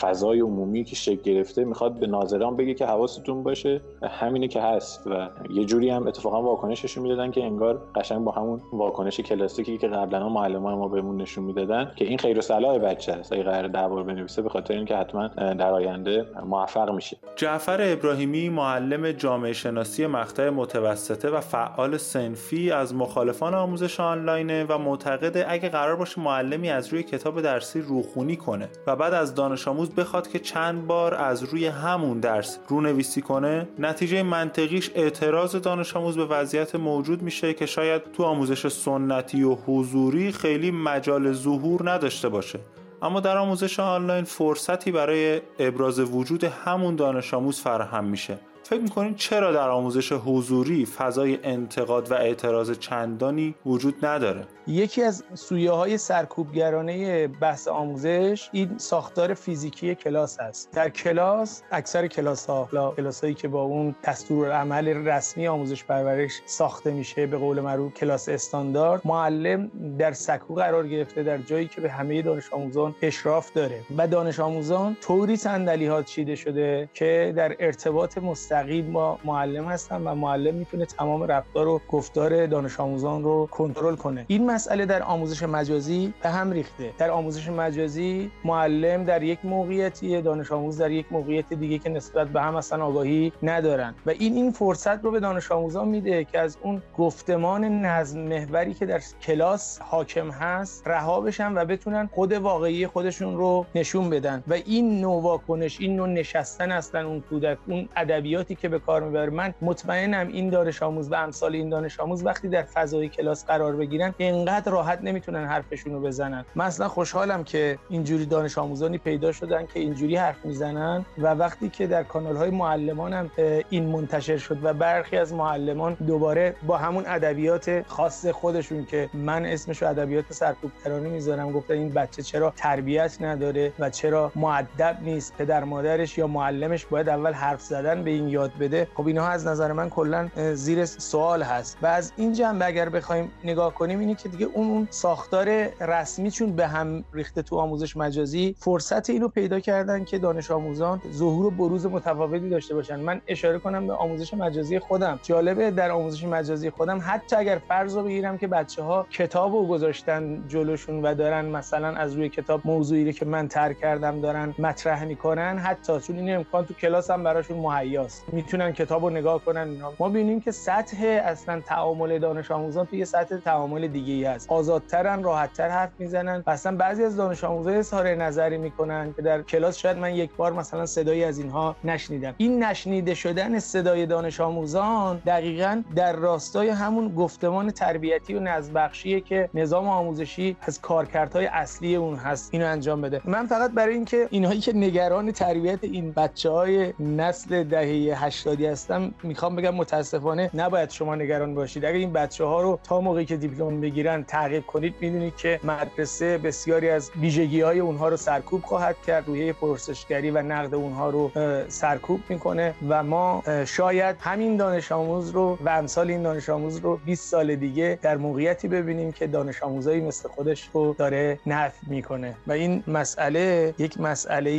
[0.00, 3.80] فضای عمومی که شکل گرفته می‌خواد به ناظران بگه که حواستون باشه.
[4.02, 8.60] همینه که هست و یه جوری هم اتفاقا واکنششون می‌دادن که انگار قشنگ با همون
[8.72, 13.12] واکنش کلاسیکی که قبلا معلمان ما بهمون نشون می‌دادن که این خیر و صلاح بچه
[13.12, 17.16] است اگه قرار دعوا بنویسه به خاطر اینکه حتما در آینده موفق میشه.
[17.36, 24.78] جعفر ابراهیمی معلم جامعه شناسی مقطع متوسطه و فعال سنفی از مخالفان آموزش آنلاینه و
[24.78, 29.68] معتقده اگه قرار باشه معلمی از روی کتاب درسی روخونی کنه و بعد از دانش
[29.68, 35.96] آموز بخواد که چند بار از روی همون درس رونویسی کنه نتیجه منطقیش اعتراض دانش
[35.96, 41.90] آموز به وضعیت موجود میشه که شاید تو آموزش سنتی و حضوری خیلی مجال ظهور
[41.90, 42.58] نداشته باشه.
[43.02, 48.38] اما در آموزش آنلاین فرصتی برای ابراز وجود همون دانش آموز فراهم میشه.
[48.64, 55.24] فکر می‌کنین چرا در آموزش حضوری فضای انتقاد و اعتراض چندانی وجود نداره؟ یکی از
[55.34, 62.68] سویه های سرکوبگرانه بحث آموزش این ساختار فیزیکی کلاس است در کلاس اکثر کلاس ها
[62.96, 67.94] کلاس هایی که با اون دستور عمل رسمی آموزش پرورش ساخته میشه به قول معروف
[67.94, 73.52] کلاس استاندارد معلم در سکو قرار گرفته در جایی که به همه دانش آموزان اشراف
[73.52, 79.64] داره و دانش آموزان طوری صندلی ها چیده شده که در ارتباط مستقیم با معلم
[79.64, 84.24] هستن و معلم می‌تونه تمام رفتار و گفتار دانش آموزان رو کنترل کنه.
[84.28, 86.90] این مسئله در آموزش مجازی به هم ریخته.
[86.98, 92.28] در آموزش مجازی معلم در یک موقعیتی دانش آموز در یک موقعیت دیگه که نسبت
[92.28, 93.94] به هم اصلا آگاهی ندارن.
[94.06, 98.74] و این این فرصت رو به دانش آموزان میده که از اون گفتمان نظم محوری
[98.74, 104.44] که در کلاس حاکم هست رها بشن و بتونن خود واقعی خودشون رو نشون بدن.
[104.48, 109.02] و این نوع واکنش این نوع نشستن هستن اون کودک اون ادبیاتی که به کار
[109.02, 109.30] می‌بره.
[109.30, 113.76] من مطمئنم این دانش آموز و امثال این دانش آموز وقتی در فضای کلاس قرار
[113.76, 114.14] بگیرن
[114.44, 116.44] اینقدر راحت نمی‌تونن حرفشون رو بزنن.
[116.54, 121.68] من اصلا خوشحالم که اینجوری دانش آموزانی پیدا شدن که اینجوری حرف می‌زنن و وقتی
[121.68, 123.30] که در کانال های معلمان هم
[123.70, 129.46] این منتشر شد و برخی از معلمان دوباره با همون ادبیات خاص خودشون که من
[129.46, 135.34] اسمش رو ادبیات سرکوبگرانه می‌ذارم گفتن این بچه چرا تربیت نداره و چرا معدب نیست
[135.38, 138.88] پدر مادرش یا معلمش باید اول حرف زدن به این یاد بده.
[138.94, 141.78] خب اینها از نظر من کلا زیر سوال هست.
[141.82, 145.48] و از این جنبه اگر بخوایم نگاه کنیم اینه که دیگه اون ساختار
[145.80, 151.00] رسمی چون به هم ریخته تو آموزش مجازی فرصت اینو پیدا کردن که دانش آموزان
[151.12, 153.00] ظهور و بروز متفاوتی داشته باشن.
[153.00, 155.20] من اشاره کنم به آموزش مجازی خودم.
[155.22, 159.66] جالبه در آموزش مجازی خودم حتی اگر فرض رو بگیرم که بچه ها کتاب رو
[159.66, 165.04] گذاشتن جلوشون و دارن مثلا از روی کتاب موضوعی که من تر کردم دارن مطرح
[165.04, 168.24] می‌کنن حتی چون این امکان تو کلاس هم براشون مهیاست.
[168.32, 173.36] می‌تونن کتاب رو نگاه کنن ما ببینیم که سطح اصلا تعامل دانش آموزان توی سطح
[173.36, 178.14] تعامل دیگه ای هست آزادترن راحتتر حرف می‌زنن و اصلا بعضی از دانش آموزای اظهار
[178.14, 182.34] نظری می‌کنن که در کلاس شاید من یک بار مثلا صدایی از اینها نشنیدم.
[182.36, 189.48] این نشنیده شدن صدای دانش آموزان دقیقا در راستای همون گفتمان تربیتی و نزبخشیه که
[189.54, 192.48] نظام آموزشی از کارکردهای اصلی اون هست.
[192.54, 193.20] اینو انجام بده.
[193.24, 199.14] من فقط برای اینکه اینهایی که نگران تربیت این بچه های نسل دهه 80 هستم
[199.22, 201.84] می‌خوام بگم متاسفانه نباید شما نگران باشید.
[201.84, 206.38] اگر این بچه ها رو تا موقعی که دیپلم بگیرن تعقیب کنید می‌دونید که مدرسه
[206.38, 211.30] بسیاری از ویژگی های اونها رو سرکوب خواهد کرد روی پرسشگری و نقد اونها رو
[211.68, 216.96] سرکوب می‌کنه و ما شاید همین دانش آموز رو و امثال این دانش آموز رو
[216.96, 222.34] 20 سال دیگه در موقعیتی ببینیم که دانش آموزایی مثل خودش رو داره نفی می‌کنه.
[222.46, 224.54] و این مسئله یک مسئله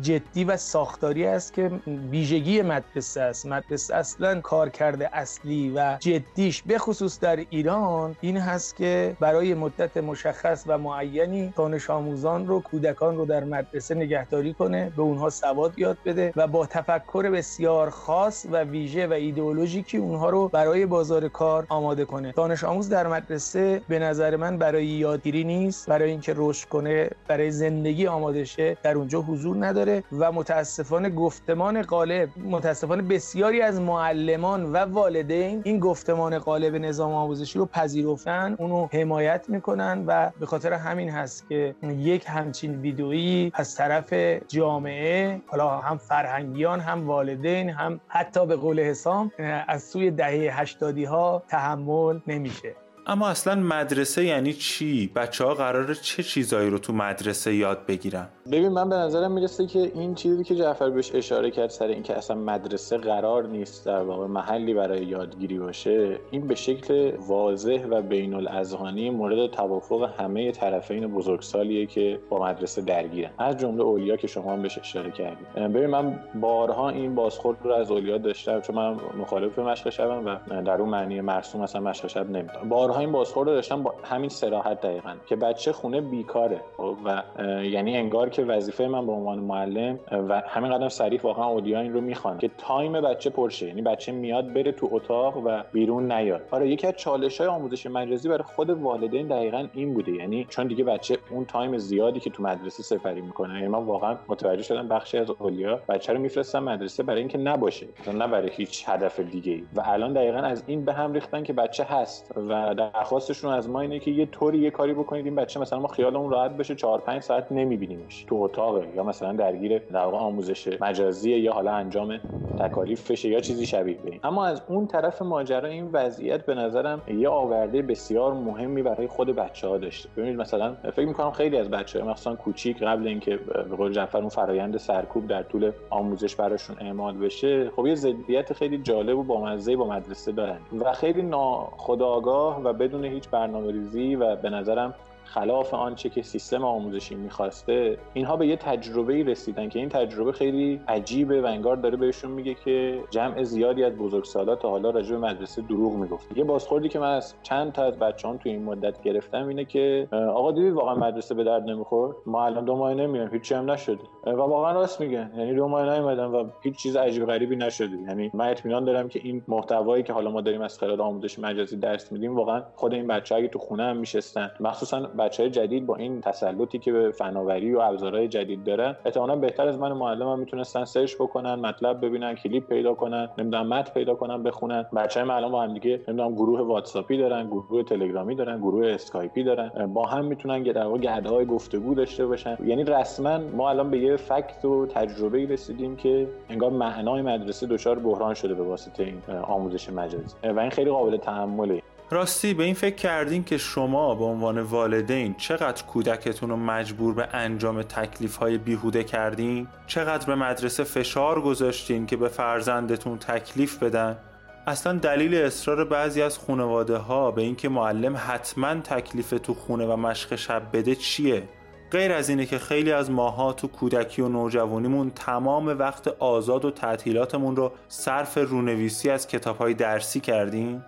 [0.00, 1.70] جدی و ساختاری است که
[2.10, 3.46] ویژگی مدرسه است.
[3.46, 8.85] مدرسه اصلا کارکرد اصلی و جدیش به خصوص در ایران این هست که
[9.20, 15.02] برای مدت مشخص و معینی دانش آموزان رو کودکان رو در مدرسه نگهداری کنه به
[15.02, 20.48] اونها سواد یاد بده و با تفکر بسیار خاص و ویژه و ایدئولوژیکی اونها رو
[20.48, 22.32] برای بازار کار آماده کنه.
[22.32, 27.50] دانش آموز در مدرسه به نظر من برای یادگیری نیست برای اینکه رشد کنه برای
[27.50, 34.72] زندگی آماده شه در اونجا حضور نداره و متاسفانه گفتمان غالب متاسفانه بسیاری از معلمان
[34.72, 38.56] و والدین این گفتمان غالب نظام آموزشی رو پذیرفتن.
[38.76, 44.12] اونو حمایت می‌کنن و به خاطر همین هست که یک همچین ویدئویی از طرف
[44.48, 49.32] جامعه حالا هم فرهنگیان هم والدین هم حتی به قول حسام
[49.68, 52.74] از سوی دهه هشتادی ها تحمل نمیشه
[53.06, 58.28] اما اصلا مدرسه یعنی چی؟ بچه ها قراره چه چیزایی رو تو مدرسه یاد بگیرن؟
[58.52, 62.16] ببین من به نظرم می‌رسه که این چیزی که جعفر بهش اشاره کرد سر اینکه
[62.16, 68.02] اصلا مدرسه قرار نیست در واقع محلی برای یادگیری باشه این به شکل واضح و
[68.02, 73.30] بین الاذهانی مورد توافق همه طرفین بزرگسالیه که با مدرسه درگیرن.
[73.38, 75.54] از جمله اولیا که شما هم بهش اشاره کردید.
[75.54, 80.62] ببین من بارها این بازخورد رو از اولیا داشتم چون من مخالف مشق شبم و
[80.62, 82.68] در اون معنی مرسوم مثلا مشق شب نمی‌دونم.
[82.68, 86.60] بارها این بازخورد رو داشتم با همین صراحت دقیقا که بچه خونه بیکاره.
[87.04, 87.22] و
[87.62, 91.92] یعنی انگار که وظیفه من به عنوان معلم و همین قدر صریح واقعا اولیا این
[91.92, 96.12] رو می‌خوان که time بچه پر شه یعنی بچه میاد بره تو اتاق و بیرون
[96.12, 96.42] نیاد.
[96.50, 100.12] آره یکی از چالش های آموزش مجازی برای خود والدین دقیقا این بوده.
[100.12, 104.16] یعنی چون دیگه بچه اون time زیادی که تو مدرسه سپری می‌کنه یعنی من واقعا
[104.28, 107.86] متوجه شدم بخشی از اولیا بچه رو میفرستن مدرسه برای اینکه نباشه.
[108.14, 111.52] نه برای هیچ هدف دیگه ای و الان دقیقا از این به هم ریختن که
[111.52, 112.32] بچه هست.
[112.36, 115.24] و درخواستشون از ما اینه که یه طوری یه کاری بکنید.
[115.24, 118.25] این بچه مثلا ما خیالمون راحت بشه 4 5 ساعت نمیبینیمش.
[118.26, 122.18] تو اتاقه یا مثلا درگیر در آموزش مجازی یا حالا انجام
[122.58, 124.20] تکالیفش یا چیزی شبیه به این.
[124.24, 129.28] اما از اون طرف ماجرا این وضعیت به نظرم یه آورده بسیار مهمی برای خود
[129.28, 130.08] بچه ها داشته.
[130.16, 134.18] ببینید مثلا فکر می‌کنم خیلی از بچه ها مثلا کوچیک قبل اینکه به قول جعفر
[134.18, 139.22] اون فرایند سرکوب در طول آموزش براشون اعمال بشه خب یه ضدیت خیلی جالب و
[139.22, 140.58] بامزه با مدرسه دارن.
[140.80, 144.94] و خیلی ناخودآگاه و بدون هیچ برنامه ریزی و به نظرم
[145.26, 150.80] خلاف آنچه که سیستم آموزشی می‌خواسته اینها به یه تجربه رسیدن که این تجربه خیلی
[150.88, 155.18] عجیبه و انگار داره بهشون میگه که جمع زیادی از بزرگسالا تا حالا راجع به
[155.18, 156.38] مدرسه دروغ می‌گفت.
[156.38, 160.08] یه بازخوردی که من از چند تا از بچه‌هام تو این مدت گرفتم اینه که
[160.12, 163.98] آقا دیدی واقعا مدرسه به درد نمی‌خورد؟ ما الان دو ماه نمیایم هیچی هم نشده.
[164.26, 167.96] و واقعا راست میگن یعنی دو ماه نیومدن و هیچ چیز عجیب غریبی نشده.
[168.08, 171.76] یعنی من اطمینان دارم که این محتوایی که حالا ما داریم از خلال آموزش مجازی
[171.76, 175.86] درس میدیم واقعا خود این بچه اگه تو خونه هم میشستن مخصوصا بچه های جدید
[175.86, 180.28] با این تسلطی که به فناوری و ابزارهای جدید دارن احتمالاً بهتر از من معلم
[180.28, 184.86] هم می‌تونستن search بکنن مطلب ببینن کلیپ پیدا کنن نمی‌دونم متن پیدا کنن بخونن.
[184.96, 189.42] بچه های الان با هم دیگه نمی‌دونم گروه واتساپی دارن گروه تلگرامی دارن گروه اسکایپی
[189.42, 189.86] دارن.
[189.94, 192.56] با هم می‌تونن در واقع گروه‌های گفتگو داشته باشن.
[192.64, 197.98] یعنی رسما ما الان به یه fact و تجربه رسیدیم که انگار معنای مدرسه دچار
[197.98, 200.36] بحران شده به واسطه این آموزش مجازی.
[200.44, 201.82] و این خیلی قابل تأمله.
[202.10, 207.28] راستی به این فکر کردین که شما به عنوان والدین چقدر کودکتون رو مجبور به
[207.32, 214.18] انجام تکلیف های بیهوده کردین؟ چقدر به مدرسه فشار گذاشتین که به فرزندتون تکلیف بدن؟
[214.66, 219.96] اصلا دلیل اصرار بعضی از خانواده ها به اینکه معلم حتما تکلیف تو خونه و
[219.96, 221.42] مشق شب بده چیه؟
[221.90, 226.70] غیر از اینه که خیلی از ماها تو کودکی و نوجوانیمون تمام وقت آزاد و
[226.70, 230.84] تعطیلاتمون رو صرف رونویسی از کتاب های درسی کردیم؟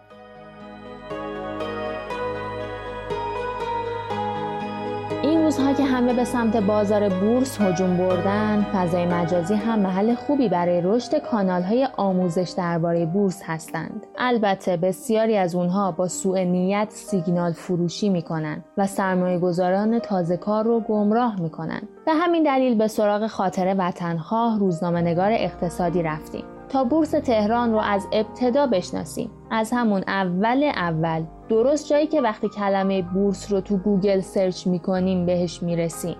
[5.48, 10.80] روزها که همه به سمت بازار بورس هجوم بردن فضای مجازی هم محل خوبی برای
[10.80, 14.06] رشد کانال های آموزش درباره بورس هستند.
[14.18, 20.64] البته بسیاری از اونها با سوء نیت سیگنال فروشی می‌کنن و سرمایه گذاران تازه کار
[20.64, 21.80] رو گمراه می‌کنن.
[22.06, 26.44] به همین دلیل به سراغ خاطر وطنخواه روزنامه نگار اقتصادی رفتیم.
[26.68, 29.30] تا بورس تهران رو از ابتدا بشناسیم.
[29.50, 31.22] از همون اول اول.
[31.48, 36.16] درست جایی که وقتی کلمه بورس رو تو گوگل search می‌کنیم بهش می‌رسیم.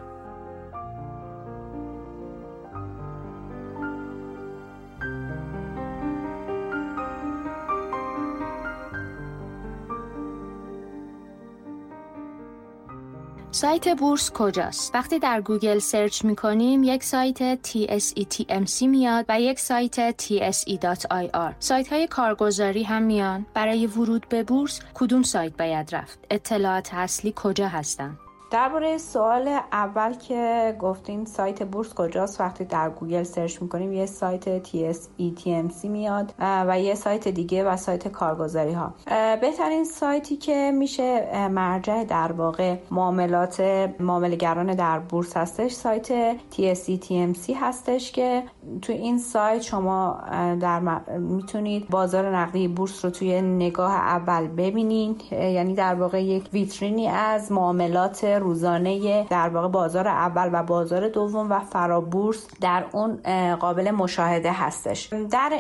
[13.59, 19.59] سایت بورس کجاست؟ وقتی در گوگل search می کنیم یک سایت TSETMC میاد و یک
[19.59, 26.19] سایت TSE.IR سایت های کارگزاری هم میان برای ورود به بورس کدوم سایت باید رفت؟
[26.31, 28.19] اطلاعات اصلی کجا هستند؟
[28.51, 34.65] درباره سوال اول که گفتین سایت بورس کجاست؟ وقتی در گوگل search می‌کنیم یه سایت
[34.65, 38.95] TSETMC میاد و یه سایت دیگه و سایت کارگزاری ها
[39.41, 43.61] بهترین سایتی که میشه مرجع در واقع معاملات
[44.01, 48.43] معاملگران در بورس هستش سایت TSETMC هستش که
[48.83, 50.21] تو این سایت شما
[50.61, 50.81] در
[51.19, 55.17] می‌تونید بازار نقدی بورس رو توی نگاه اول ببینین.
[55.33, 61.51] یعنی در واقع یک ویترینی از معاملات روزانه در واقع بازار اول و بازار دوم
[61.51, 63.19] و فرابورس در اون
[63.55, 65.13] قابل مشاهده هستش.
[65.31, 65.51] در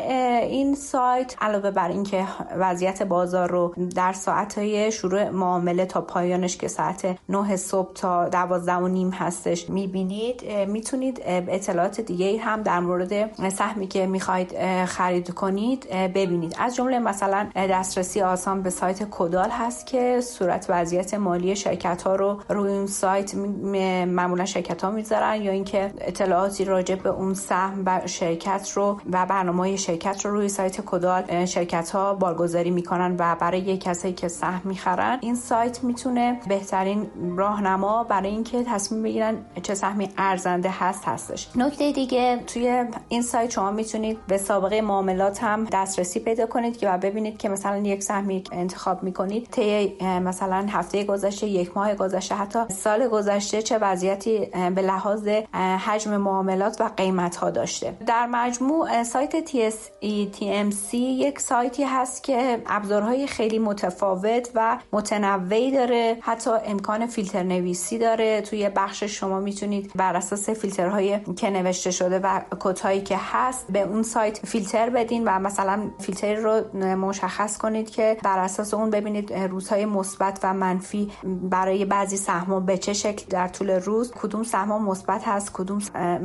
[0.43, 2.25] این سایت علاوه بر اینکه
[2.59, 8.29] وضعیت بازار رو در ساعت های شروع معامله تا پایانش که ساعت 9 صبح تا
[8.29, 14.55] 12 و نیم هستش می‌بینید می‌تونید اطلاعات دیگه هم در مورد سهمی که می‌خواید
[14.85, 16.57] خرید کنید ببینید.
[16.59, 22.17] از جمله مثلا دسترسی آسان به سایت کدال هست که صورت وضعیت مالی شرکت ها
[22.17, 27.83] رو روی اون سایت معمولا شرکت ها می‌ذارن یا اینکه اطلاعاتی راجع به اون سهم
[27.87, 33.37] و شرکت رو و برنامه شرکت رو روی سایت کدال شرکت ها بارگذاری می‌کنن و
[33.41, 37.07] برای کسایی که سهم می‌خرن این سایت می‌تونه بهترین
[37.37, 41.49] راهنما برای اینکه تصمیم بگیرن چه سهمی ارزنده هست هستش.
[41.57, 46.91] نکته دیگه توی این سایت شما می‌تونید به سابقه معاملات هم دسترسی پیدا کنید که
[46.91, 52.35] و ببینید که مثلا یک سهمی انتخاب می‌کنید طی مثلا هفته گذشته یک ماه گذشته
[52.35, 55.29] حتی سال گذشته چه وضعیتی به لحاظ
[55.87, 57.97] حجم معاملات و قیمت ها داشته.
[58.07, 66.17] در مجموع سایت TSETMC یک سایتی هست که ابزارهای خیلی متفاوت و متنوعی داره.
[66.21, 68.41] حتی امکان فیلتر نویسی داره.
[68.41, 73.83] توی بخش شما می‌تونید بر اساس فیلترهایی که نوشته شده و کدهایی که هست به
[73.83, 79.33] اون سایت فیلتر بدین و مثلا فیلتر رو مشخص کنید که بر اساس اون ببینید
[79.33, 84.85] روزهای مثبت و منفی برای بعضی سهم به چه شکل در طول روز کدوم سهم
[84.85, 85.81] مثبت هست کدوم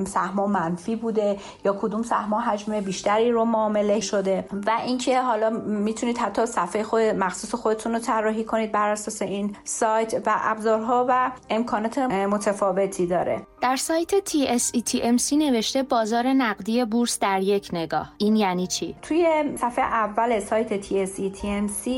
[0.06, 4.46] سهم منفی بوده یا کدوم سهم حجم بیشتری رو معامله شده.
[4.68, 9.56] و اینکه حالا می‌تونید حتی صفحه خود مخصوص خودتون رو طراحی کنید بر اساس این
[9.64, 13.42] سایت و ابزارها و امکانات متفاوتی داره.
[13.62, 18.14] در سایت TSETMC نوشته بازار نقدی بورس در یک نگاه.
[18.18, 21.90] این یعنی چی؟ توی صفحه اول سایت TSETMC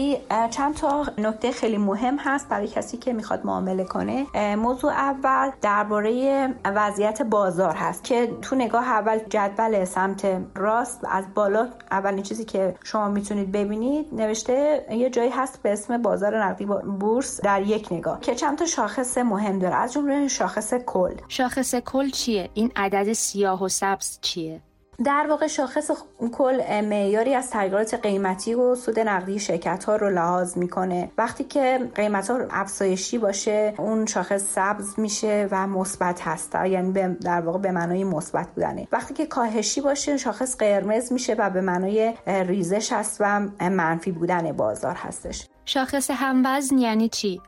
[0.49, 4.14] چند تا نکته خیلی مهم هست برای کسی که می‌خواد معامله کنه.
[4.57, 11.67] موضوع اول درباره وضعیت بازار هست که تو نگاه اول جدول سمت راست از بالا
[11.91, 16.65] اولین چیزی که شما می‌تونید ببینید نوشته یه جایی هست به اسم بازار نقدی
[16.99, 19.75] بورس در یک نگاه که چند تا شاخص مهم داره.
[19.75, 21.15] از جمله شاخص کل.
[21.27, 24.61] شاخص کل چیه؟ این عدد سیاه و سبز چیه؟
[25.03, 25.91] در واقع شاخص
[26.31, 31.11] کل معیاری از تغییرات قیمتی و سود نقدی شرکت ها رو لحاظ می‌کنه.
[31.17, 36.55] وقتی که قیمت ها افزایشی باشه اون شاخص سبز میشه و مثبت هست.
[36.55, 38.87] یعنی در واقع به معنای مثبت بودنه.
[38.91, 44.51] وقتی که کاهشی باشه شاخص قرمز میشه و به معنای ریزش هست و منفی بودن
[44.51, 45.47] بازار هستش.
[45.65, 47.41] شاخص هموزن یعنی چی؟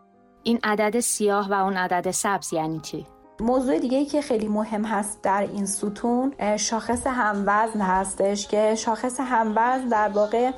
[0.43, 3.06] این عدد سیاه و اون عدد سبز یعنی چی؟
[3.39, 9.19] موضوع دیگه ای که خیلی مهم هست در این ستون شاخص هموزن هستش که شاخص
[9.19, 10.51] هموزن در واقع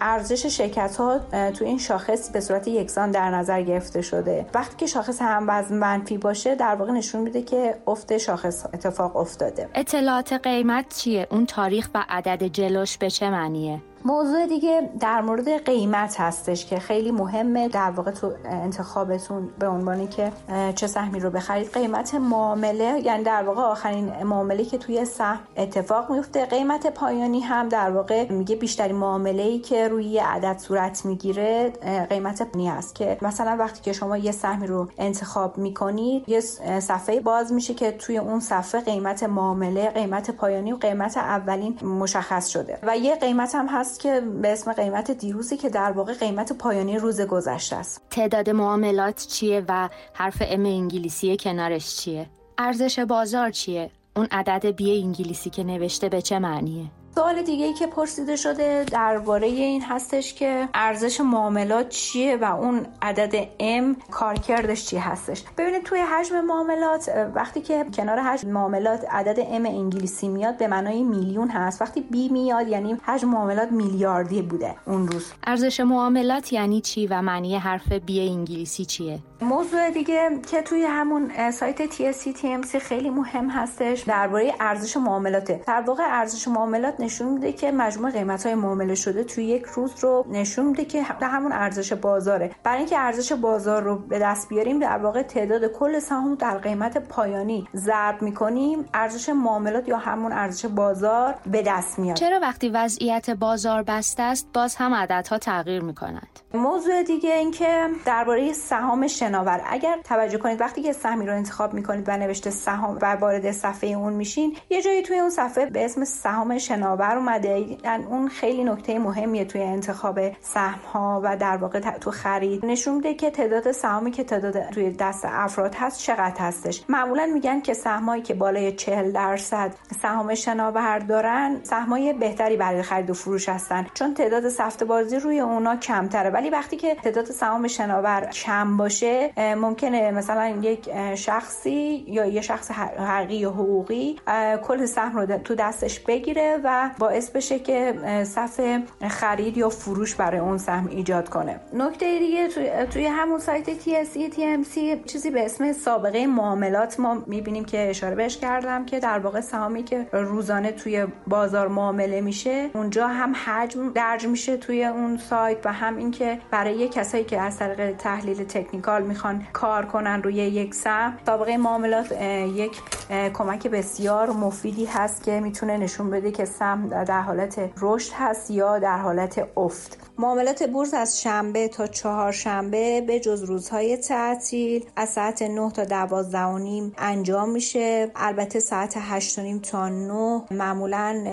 [0.00, 1.18] ارزش شرکت ها
[1.50, 4.46] تو این شاخص به صورت یکسان در نظر گرفته شده.
[4.54, 9.68] وقتی که شاخص هموزن منفی باشه در واقع نشون میده که افت شاخص اتفاق افتاده.
[9.74, 15.64] اطلاعات قیمت چیه؟ اون تاریخ و عدد جلوش به چه معنیه؟ موضوع دیگه در مورد
[15.64, 20.32] قیمت هستش که خیلی مهمه در واقع تو انتخابتون به عنوانی که
[20.74, 21.72] چه سهمی رو بخرید.
[21.72, 26.46] قیمت معامله یعنی در واقع آخرین معامله که توی سهم اتفاق میفته.
[26.46, 31.72] قیمت پایانی هم در واقع میگه بیشترین معامله ای که روی عدد صورت می‌گیره
[32.10, 36.40] قیمت پایانی است که مثلا وقتی که شما یه سهمی رو انتخاب می‌کنید یه
[36.80, 42.48] صفحه باز میشه که توی اون صفحه قیمت معامله قیمت پایانی و قیمت اولین مشخص
[42.48, 42.78] شده.
[42.82, 46.98] و یه قیمت هم هست که به اسم قیمت دیروزی که در واقع قیمت پایانی
[46.98, 48.02] روز گذشته است.
[48.10, 52.26] تعداد معاملات چیه و حرف ام انگلیسی کنارش چیه؟
[52.58, 57.72] ارزش بازار چیه؟ اون عدد بی انگلیسی که نوشته به چه معنیه؟ سوال دیگه ای
[57.72, 64.86] که پرسیده شده درباره این هستش که ارزش معاملات چیه و اون عدد M کارکردش
[64.86, 65.42] چی هستش.
[65.58, 71.02] ببینید توی حجم معاملات وقتی که کنار حجم معاملات عدد M انگلیسی میاد به معنای
[71.02, 71.82] میلیون هست.
[71.82, 75.32] وقتی B میاد یعنی حجم معاملات میلیاردی بوده اون روز.
[75.46, 81.50] ارزش معاملات یعنی چی و معنی حرف B انگلیسی چیه؟ موضوع دیگه که توی همون
[81.50, 85.60] سایت TSC خیلی مهم هستش درباره ارزش معاملاته.
[85.66, 89.92] در واقع ارزش معاملات نشون میده که مجموع قیمت های معامله شده توی یک روز
[90.00, 92.50] رو نشون میده که همون ارزش بازاره.
[92.64, 96.98] برای اینکه ارزش بازار رو به دست بیاریم در واقع تعداد کل سهام در قیمت
[96.98, 98.84] پایانی ضرب می‌کنیم.
[98.94, 102.16] ارزش معاملات یا همون ارزش بازار به دست میاد.
[102.16, 108.52] چرا وقتی وضعیت بازار بسته است باز هم عددها تغییر می‌کنند موضوع دیگه اینکه درباره
[108.52, 113.16] سهام شناور اگر توجه کنید وقتی که سهمی رو انتخاب می‌کنید و نوشته سهام و
[113.16, 117.78] وارد صفحه اون میشین یه جایی توی اون صفحه به اسم سهام شناور اومده.
[117.84, 122.66] یعنی اون خیلی نکته مهمیه توی انتخاب سهم ها و در واقع تو خرید.
[122.66, 126.84] نشون میده که تعداد سهامی که تعداد توی دست افراد هست چقدر هستش.
[126.88, 133.10] معمولا میگن که سهمایی که بالای 40 درصد سهام شناور دارن سهمای بهتری برای خرید
[133.10, 133.86] و فروش هستن.
[133.94, 136.30] چون تعداد سفت بازی روی اونا کمتره.
[136.30, 142.70] ولی وقتی که تعداد سهام شناور کم باشه ممکنه مثلا یک شخصی یا یه شخص
[142.70, 144.16] حقیقی یا حقوقی
[144.62, 147.94] کل سهم رو تو دستش بگیره و باعث بشه که
[148.24, 148.60] صف
[149.08, 151.60] خرید یا فروش برای اون سهم ایجاد کنه.
[151.72, 152.48] نکته دیگه
[152.86, 158.36] توی, همون سایت TSE TMC چیزی به اسم سابقه معاملات ما می‌بینیم که اشاره بهش
[158.36, 164.26] کردم که در واقع سهامی که روزانه توی بازار معامله میشه اونجا هم حجم درج
[164.26, 169.46] میشه توی اون سایت و هم اینکه برای کسایی که از طریق تحلیل تکنیکال می‌خوان
[169.52, 172.12] کار کنن روی یک سهم سابقه معاملات
[172.54, 178.50] یک کمک بسیار مفیدی هست که می‌تونه نشون بده که سهم در حالت رشد هست
[178.50, 180.11] یا در حالت افت.
[180.18, 186.38] معاملات بورس از شنبه تا چهارشنبه به جز روزهای تعطیل از ساعت 9 تا 12
[186.38, 188.10] و نیم انجام میشه.
[188.16, 191.24] البته ساعت 8 و نیم تا 9 معمولا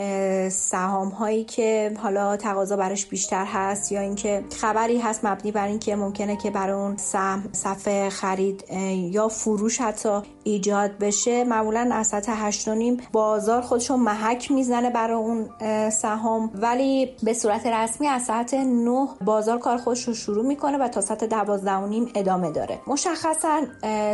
[0.50, 5.96] سهام هایی که حالا تقاضا برش بیشتر هست یا اینکه خبری هست مبنی بر اینکه
[5.96, 8.66] ممکنه که برای اون سهم صفحه خرید
[9.12, 11.44] یا فروش حتی ایجاد بشه.
[11.44, 15.50] معمولا از ساعت 8 و نیم بازار خودشو محک می‌زنه برای اون
[15.90, 16.52] سهام.
[16.54, 21.02] ولی به صورت رسمی از ساعت 9 بازار کار خودش رو شروع می‌کنه و تا
[21.02, 22.80] ساعت 12 و نیم ادامه داره.
[22.88, 23.62] مشخصا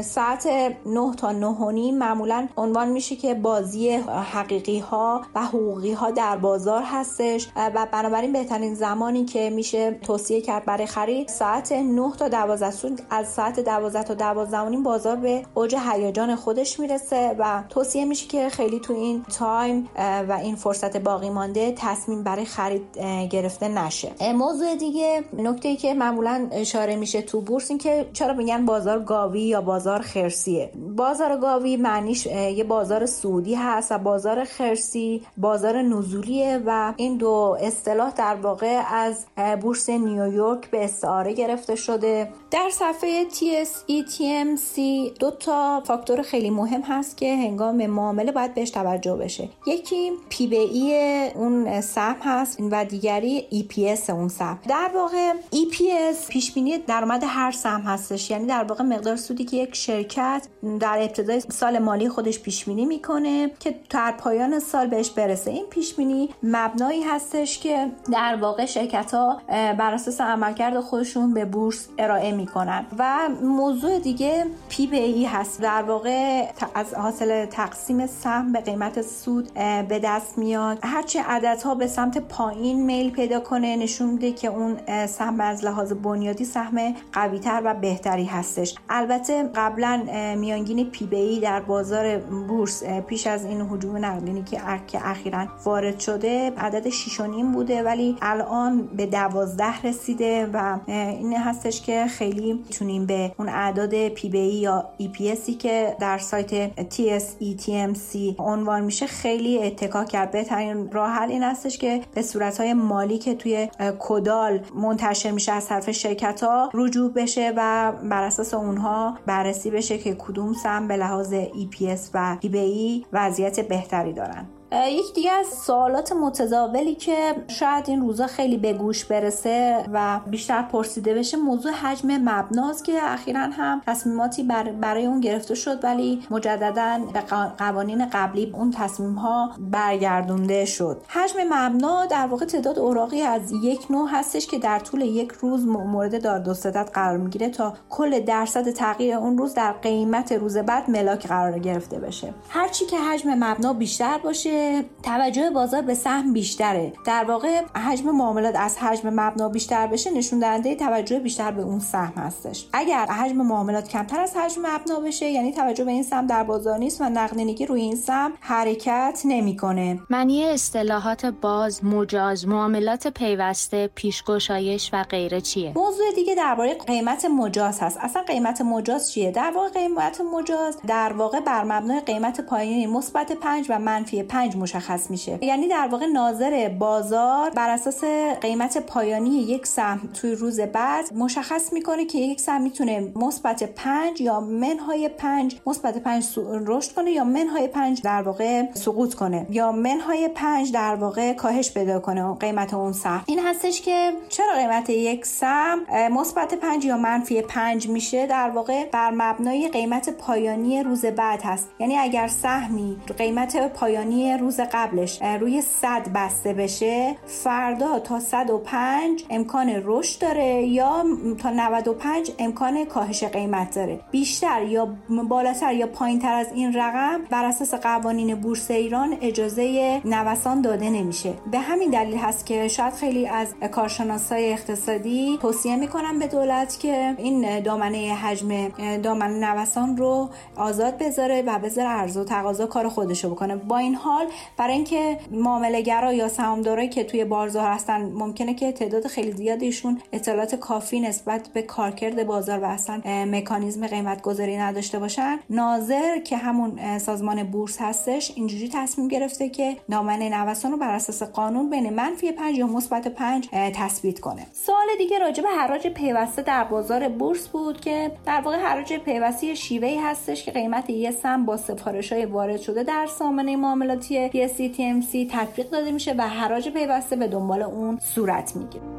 [0.01, 0.47] ساعت
[0.85, 3.89] 9 تا 9 و نیم معمولا عنوان میشه که بازی
[4.33, 10.41] حقیقی ها و حقوقی ها در بازار هستش و بنابراین بهترین زمانی که میشه توصیه
[10.41, 12.65] کرد برای خرید ساعت 9 تا 12
[13.09, 18.05] از ساعت 12 تا 12 و نیم بازار به اوج هیجان خودش می‌رسه و توصیه
[18.05, 19.89] میشه که خیلی تو این تایم
[20.29, 22.97] و این فرصت باقی مانده تصمیم برای خرید
[23.29, 24.11] گرفته نشه.
[24.45, 29.41] موضوع دیگه نکته که معمولا اشاره میشه تو بورس این که چرا میگن بازار گاوی
[29.41, 30.71] یا بازار خرسیه.
[30.95, 37.57] بازار گاوی معنیش یه بازار سعودی هست و بازار خرسی بازار نزولیه و این دو
[37.61, 39.25] اصطلاح در واقع از
[39.61, 42.29] بورس نیویورک به استعاره گرفته شده.
[42.51, 49.15] در صفحه TSE دو تا فاکتور خیلی مهم هست که هنگام معامله باید بهش توجه
[49.15, 49.49] بشه.
[49.67, 54.59] یکی پی بی ای اون سهم هست و دیگری EPS اون سهم.
[54.67, 58.31] در واقع EPS پیش بینی درآمد هر سهم هستش.
[58.31, 60.47] یعنی در واقع مقدار سودی که یک شرکت
[60.79, 65.51] در ابتدای سال مالی خودش پیش بینی می‌کنه که در پایان سال بهش برسه.
[65.51, 71.45] این پیش بینی مبنایی هستش که در واقع شرکت ها بر اساس عملکرد خودشون به
[71.45, 72.85] بورس ارائه می‌کنن.
[72.97, 75.61] و موضوع دیگه پی بی ای هست.
[75.61, 79.53] در واقع از حاصل تقسیم سهم به قیمت سود
[79.89, 80.79] به دست میاد.
[80.83, 85.93] هرچی عددها به سمت پایین میل پیدا کنه نشون میده که اون سهم از لحاظ
[85.93, 88.75] بنیادی سهم قوی تر و بهتری هستش.
[88.89, 90.01] البته قبلا
[90.37, 94.59] میانگین پی بی ای در بازار بورس پیش از این هجوم نقدینگی که
[95.03, 97.21] اخیرا وارد شده عدد 6.5
[97.53, 104.07] بوده ولی الان به 12 رسیده و این هستش که خیلی نمی‌تونیم به اون اعداد
[104.07, 108.35] پی بی ای یا EPS ی که در سایت تی اس ای تی ام سی
[108.39, 110.31] عنوان میشه خیلی اتکا کرد.
[110.31, 113.67] بهترین راه حل این هستش که به صورت های مالی که توی
[114.15, 119.97] کدال منتشر میشه از طرف شرکت ها رجوع بشه و بر اساس اونها بررسی بشه
[119.97, 124.45] که کدوم سم به لحاظ EPS و PBE وضعیت بهتری دارن.
[124.71, 130.61] یک دیگه از سوالات متداولی که شاید این روزا خیلی به گوش برسه و بیشتر
[130.61, 134.43] پرسیده بشه موضوع حجم مبناست که اخیرا هم تصمیماتی
[134.81, 137.21] برای اون گرفته شد ولی مجددا به
[137.57, 141.01] قوانین قبلی اون تصمیم ها برگردونده شد.
[141.07, 145.67] حجم مبنا در واقع تعداد اوراقی از یک نوع هستش که در طول یک روز
[145.67, 146.53] مورد داد و
[146.93, 151.99] قرار می‌گیره تا کل درصد تغییر اون روز در قیمت روز بعد ملاک قرار گرفته
[151.99, 152.33] بشه.
[152.49, 154.54] هرچی که حجم مبنا بیشتر باشه
[155.03, 156.93] توجه بازار به سهم بیشتره.
[157.05, 161.79] در واقع حجم معاملات از حجم مبنا بیشتر بشه نشون دهنده توجه بیشتر به اون
[161.79, 162.67] سهم هستش.
[162.73, 166.77] اگر حجم معاملات کمتر از حجم مبنا بشه یعنی توجه به این سهم در بازار
[166.77, 169.99] نیست و نقدینگی روی این سهم حرکت نمی‌کنه.
[170.09, 177.79] معنی اصطلاحات باز مجاز معاملات پیوسته پیشگشایش و غیره چیه؟ موضوع دیگه درباره قیمت مجاز
[177.79, 177.97] هست.
[178.01, 183.31] اصلا قیمت مجاز چیه؟ در واقع قیمت مجاز در واقع بر مبنای قیمت پایینی مثبت
[183.31, 185.39] 5 و منفی 5 مشخص میشه.
[185.41, 188.03] یعنی در واقع ناظر بازار بر اساس
[188.41, 194.21] قیمت پایانی یک سهم توی روز بعد مشخص می‌کنه که یک سهم می‌تونه مثبت 5
[194.21, 199.71] یا منهای 5 مثبت 5 رشد کنه یا منهای 5 در واقع سقوط کنه یا
[199.71, 203.23] منهای 5 در واقع کاهش پیدا کنه قیمت اون سهم.
[203.25, 205.79] این هستش که چرا قیمت یک سهم
[206.11, 211.69] مثبت 5 یا منفی 5 میشه؟ در واقع بر مبنای قیمت پایانی روز بعد هست.
[211.79, 219.81] یعنی اگر سهمی قیمت پایانی روز قبلش روی 100 بسته بشه فردا تا 105 امکان
[219.83, 221.05] رشد داره یا
[221.39, 223.99] تا 95 امکان کاهش قیمت داره.
[224.11, 224.87] بیشتر یا
[225.29, 231.33] بالاتر یا پایینتر از این رقم بر اساس قوانین بورس ایران اجازه نوسان داده نمیشه.
[231.51, 237.15] به همین دلیل هست که شاید خیلی از کارشناسای اقتصادی توصیه می‌کنن به دولت که
[237.17, 238.67] این دامنه حجم
[238.97, 243.55] دامنه نوسان رو آزاد بذاره و بذاره عرضه و تقاضا کار خودشو بکنه.
[243.55, 244.24] با این حال
[244.57, 250.55] برای اینکه معاملهگرا یا سهامدارایی که توی بازار هستن ممکنه که تعداد خیلی زیادیشون اطلاعات
[250.55, 255.39] کافی نسبت به کارکرد بازار و اصلا مکانیزم قیمت گذاری نداشته باشن.
[255.49, 261.23] ناظر که همون سازمان بورس هستش اینجوری تصمیم گرفته که دامنه نوسان رو بر اساس
[261.23, 264.47] قانون بین منفی 5 یا مثبت 5 تثبیت کنه.
[264.53, 269.55] سوال دیگه راجع به حراج پیوسته در بازار بورس بود که در واقع حراج پیوسته
[269.55, 275.31] شیوهی هستش که قیمت یه سهم با سفارش های وارد شده در سامانه معاملاتی PSCTMC
[275.31, 278.95] تطبیق داده میشه و حراج پیوسته به دنبال اون صورت می‌گیره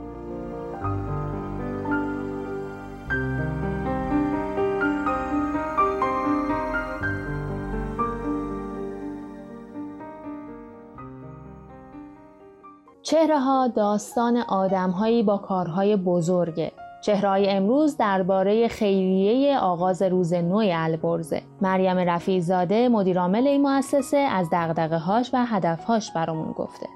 [13.02, 16.72] چهره ها داستان آدم هایی با کارهای بزرگه.
[17.06, 24.98] چهرهای امروز درباره خیریه آغاز روز نو البرزه مریم رفیزاده مدیرعامل این مؤسسه از دغدغه
[24.98, 26.95] هاش و هدفهاش برامون گفته.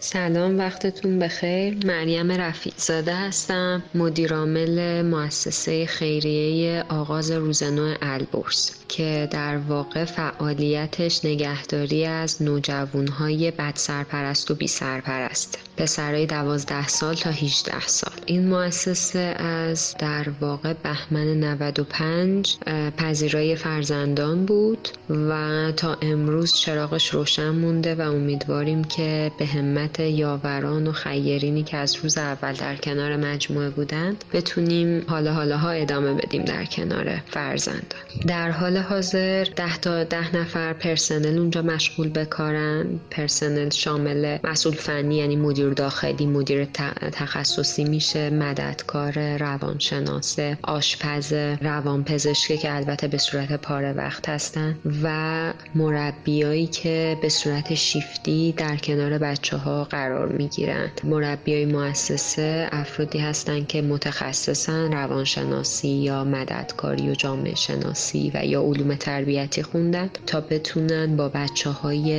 [0.00, 1.86] سلام وقتتون بخیر.
[1.86, 12.04] مریم رفیع زاده هستم مدیرعامل مؤسسه خیریه آغاز روزنو البرز که در واقع فعالیتش نگهداری
[12.04, 15.58] از نوجوانهای بد سرپرست و بی سرپرست.
[15.76, 18.12] پسرای دوازده سال تا 18 سال.
[18.26, 22.56] این مؤسسه از در واقع بهمن 95
[22.96, 30.86] پذیرای فرزندان بود و تا امروز چراغش روشن مونده و امیدواریم که به همت یاوران
[30.86, 36.14] و خیرینی که از روز اول در کنار مجموعه بودند بتونیم حالا حالا ها ادامه
[36.14, 38.00] بدیم در کنار فرزندان.
[38.26, 43.00] در حال حاضر ده تا ده نفر پرسنل اونجا مشغول به کارن.
[43.10, 46.64] پرسنل شامل مسئول فنی یعنی مدیر داخلی مدیر
[47.12, 56.66] تخصصی میشه مددکار روانشناس آشپز روانپزشکی که البته به صورت پاره وقت هستن و مربیایی
[56.66, 63.82] که به صورت شیفتی در کنار بچه ها قرار می‌گیرند مربیای مؤسسه افرادی هستند که
[63.82, 71.28] متخصصن روانشناسی یا مددکاری و جامعه شناسی و یا علوم تربیتی خوندن تا بتونن با
[71.28, 72.12] بچه های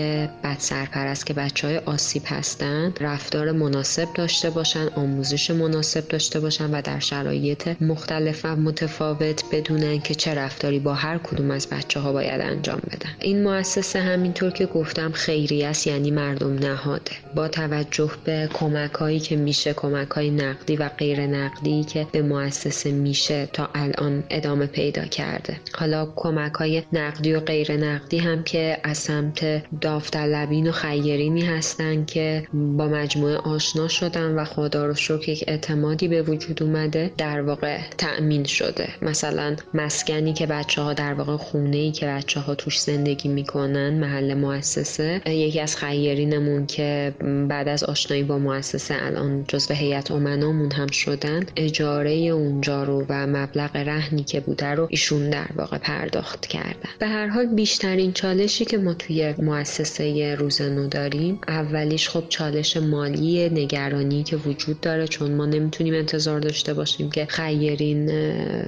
[0.43, 6.71] بد سرپرست که بچه های آسیب هستند رفتار مناسب داشته باشن آموزش مناسب داشته باشن
[6.71, 11.99] و در شرایط مختلف و متفاوت بدونن که چه رفتاری با هر کدوم از بچه
[11.99, 13.09] ها باید انجام بدن.
[13.19, 17.11] این مؤسسه همینطور که گفتم خیری است یعنی مردم نهاده.
[17.35, 22.21] با توجه به کمک هایی که میشه کمک های نقدی و غیر نقدی که به
[22.21, 25.59] مؤسسه میشه تا الان ادامه پیدا کرده.
[25.73, 32.05] حالا کمک های نقدی و غیر نقدی هم که از سمت داوطلبین و خیرینی هستن
[32.05, 37.41] که با مجموعه آشنا شدن و خدا رو شکر یک اعتمادی به وجود اومده در
[37.41, 38.89] واقع تأمین شده.
[39.01, 43.89] مثلا مسکنی که بچه ها در واقع خونه ای که بچه ها توش زندگی می‌کنن
[43.99, 47.13] محل مؤسسه یکی از خیرینمون که
[47.47, 53.27] بعد از آشنایی با مؤسسه الان جزو هیئت امنامون هم شدن اجاره اونجا رو و
[53.27, 56.89] مبلغ رهنی که بوده رو ایشون در واقع پرداخت کردن.
[56.99, 63.49] به هر حال بیشترین چالشی که ما توی مؤسسه روزنو داریم اولیش خب چالش مالی
[63.49, 68.09] نگرانی که وجود داره چون ما نمی‌تونیم انتظار داشته باشیم که خیرین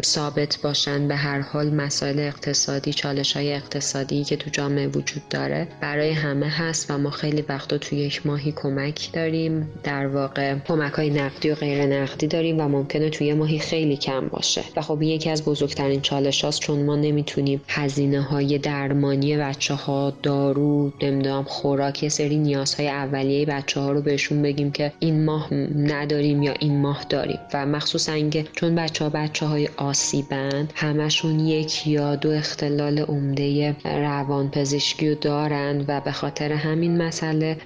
[0.05, 1.07] ثابت باشن.
[1.07, 6.49] به هر حال مسائل اقتصادی چالش های اقتصادی که تو جامعه وجود داره برای همه
[6.49, 11.49] هست و ما خیلی وقتا توی یک ماهی کمک داریم در واقع کمک های نقدی
[11.49, 14.61] و غیر نقدی داریم و ممکنه توی ماهی خیلی کم باشه.
[14.75, 20.13] و خب یکی از بزرگترین چالش هاست چون ما نمی‌تونیم هزینه های درمانی بچه ها
[20.23, 25.53] دارو نمی‌دونم خوراک یه سری نیازهای اولیه بچه ها رو بهشون بگیم که این ماه
[25.75, 27.39] نداریم یا این ماه داریم.
[27.53, 33.75] و مخصوصا اینکه چون بچه ها بچه های آسیبند همشون یک یا دو اختلال عمده
[33.85, 37.57] روان پزشکی رو دارن و به خاطر همین مسئله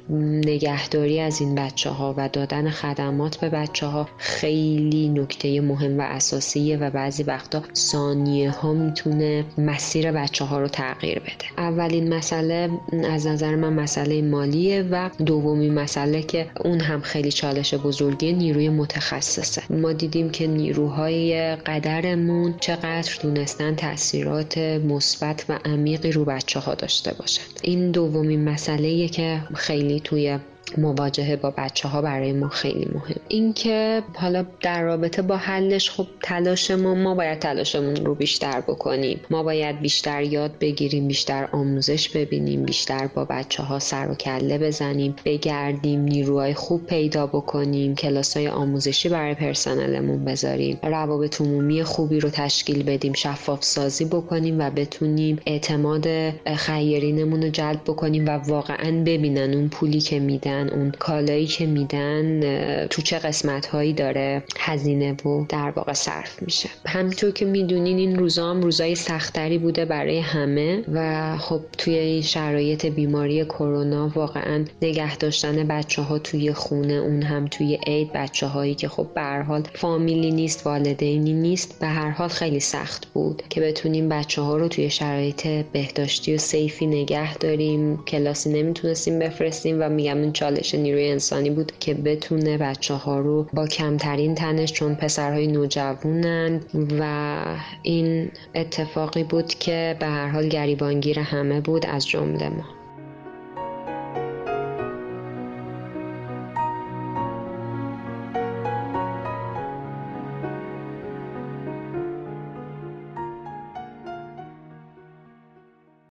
[0.86, 6.02] نگهداری از این بچه ها و دادن خدمات به بچه ها خیلی نکته مهم و
[6.02, 11.46] اساسیه و بعضی وقتا ثانیه ها می‌تونه مسیر بچه ها رو تغییر بده.
[11.58, 12.70] اولین مسئله
[13.10, 18.70] از نظر من مسئله مالیه و دومین مسئله که اون هم خیلی چالش بزرگی نیروی
[18.70, 19.62] متخصصه.
[19.70, 27.14] ما دیدیم که نیروهای قدرمون چقدر دونستن تاثیرات مثبت و عمیقی رو بچه ها داشته
[27.14, 27.44] باشن.
[27.64, 30.40] این دومین مسئله که خیلی توی
[30.78, 33.16] مواجهه با بچه ها برای ما خیلی مهم.
[33.28, 39.20] اینکه حالا در رابطه با حلش خب تلاش ما ما باید تلاشمون رو بیشتر بکنیم.
[39.30, 44.58] ما باید بیشتر یاد بگیریم بیشتر آموزش ببینیم بیشتر با بچه ها سر و کله
[44.58, 52.20] بزنیم بگردیم نیروهای خوب پیدا بکنیم کلاس های آموزشی برای پرسنلمون بذاریم روابط عمومی خوبی
[52.20, 56.08] رو تشکیل بدیم شفاف سازی بکنیم و بتونیم اعتماد
[56.56, 60.55] خیرینمون رو جلب بکنیم و واقعا ببینن اون پولی که میدن.
[60.56, 62.42] اون کالایی که میدن
[62.88, 66.70] تو چه قسمت هایی داره هزینه و در واقع صرف میشه.
[66.86, 72.22] همینطور که می‌دونین این روزا هم روزای سختری بوده برای همه و خب توی این
[72.22, 78.48] شرایط بیماری کرونا واقعا نگه داشتن بچه ها توی خونه اون هم توی عید بچه
[78.48, 83.44] هایی که خب به حال فامیلی نیست والدینی نیست به هر حال خیلی سخت بود
[83.50, 88.04] که بتونیم بچه ها رو توی شرایط بهداشتی و سیفی نگه داریم.
[88.04, 93.48] کلاسی نمی‌تونستیم بفرستیم و میگم این چالش نیروی انسانی بود که بتونه بچه ها رو
[93.54, 96.66] با کمترین تنش چون پسرهای نوجوانند
[97.00, 97.44] و
[97.84, 102.64] این اتفاقی بود که به هر حال گریبانگیر همه بود از جمله ما.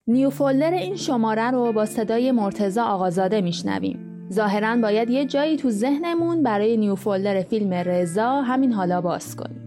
[0.07, 4.12] نیو فولدر این شماره رو با صدای مرتزا آقازاده میشنویم.
[4.33, 9.59] ظاهرا باید یه جایی تو ذهنمون برای نیو فولدر فیلم رضا همین حالا باز کنیم.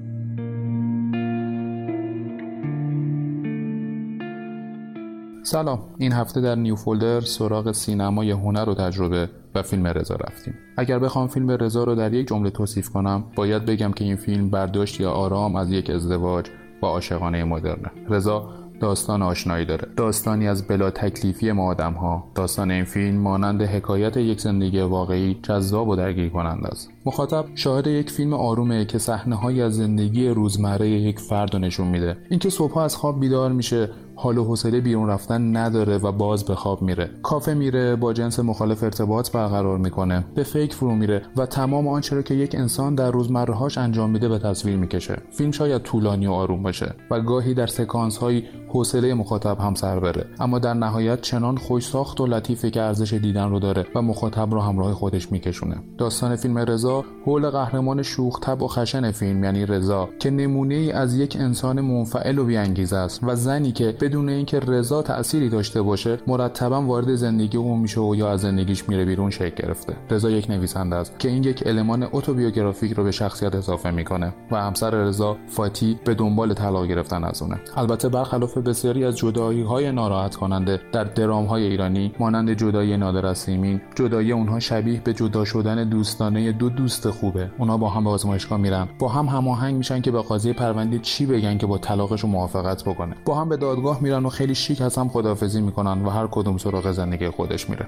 [5.43, 10.55] سلام این هفته در نیو فولدر سراغ سینمای هنر و تجربه و فیلم رضا رفتیم.
[10.77, 14.51] اگر بخوام فیلم رضا رو در یک جمله توصیف کنم باید بگم که این فیلم
[14.51, 16.47] برداشت یا آرام از یک ازدواج
[16.81, 17.91] با عاشقانه مدرنه.
[18.09, 18.49] رضا
[18.81, 19.89] داستان آشنایی داره.
[19.97, 25.39] داستانی از بلا تکلیفی ما آدم ها داستان این فیلم مانند حکایت یک زندگی واقعی
[25.43, 26.91] جذاب و درگیر کننده است.
[27.05, 32.17] مخاطب شاهد یک فیلم آرومه که صحنه از زندگی روزمره یک فرد رو نشون میده.
[32.31, 36.55] اینکه صبح از خواب بیدار میشه حال و حوصله بیرون رفتن نداره و باز به
[36.55, 37.11] خواب میره.
[37.23, 40.25] کافه میره با جنس مخالف ارتباط برقرار می‌کنه.
[40.35, 44.29] به فکر فرو میره و تمام آنچه را که یک انسان در روزمرهاش انجام میده
[44.29, 45.17] به تصویر می‌کشه.
[45.31, 50.01] فیلم شاید طولانی و آروم باشه و گاهی در سکانس هایی حوصله مخاطب هم سر
[50.01, 50.27] بره.
[50.41, 54.55] اما در نهایت چنان خوش ساخت و لطیفه که ارزش دیدن رو داره و مخاطب
[54.55, 55.77] رو همراه خودش میکشونه.
[55.99, 60.93] داستان فیلم رضا حول قهرمان شوخ طب و خشن فیلم یعنی رضا که نمونه ای
[60.93, 65.83] از یک انسان منفعل و بیانگیزه است و زنی که بدون اینکه رضا تأثیری داشته
[65.83, 69.97] باشه مرتبا وارد زندگی او میشه و یا از زندگیش میره بیرون شکل گرفته.
[70.11, 74.57] رضا یک نویسنده است که این یک المان اتوبیوگرافیک رو به شخصیت اضافه می‌کنه و
[74.57, 77.61] همسر رضا فاتی به دنبال طلاق گرفتن از اونه.
[77.77, 83.27] البته برخلاف بسیاری از جدایی های ناراحت کننده در درام های ایرانی مانند جدایی نادر
[83.27, 87.51] از سیمین جدایی اونها شبیه به جدا شدن دوستانه دو دوست خوبه.
[87.59, 88.89] اونها با هم به آزمایشگاه میرن.
[88.99, 93.17] با هم هماهنگ میشن که به قاضی پرونده چی بگن که با طلاقشون موافقت بکنه.
[93.25, 96.59] با هم به دادگاه میرن و خیلی شیک از هم خدافزی می‌کنن و هر کدوم
[96.59, 97.87] سراغ زندگی خودش میره.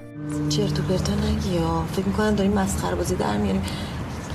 [0.49, 3.61] چرت و پرتا نگی یا فکر می‌کنن داریم مسخره بازی در میاریم.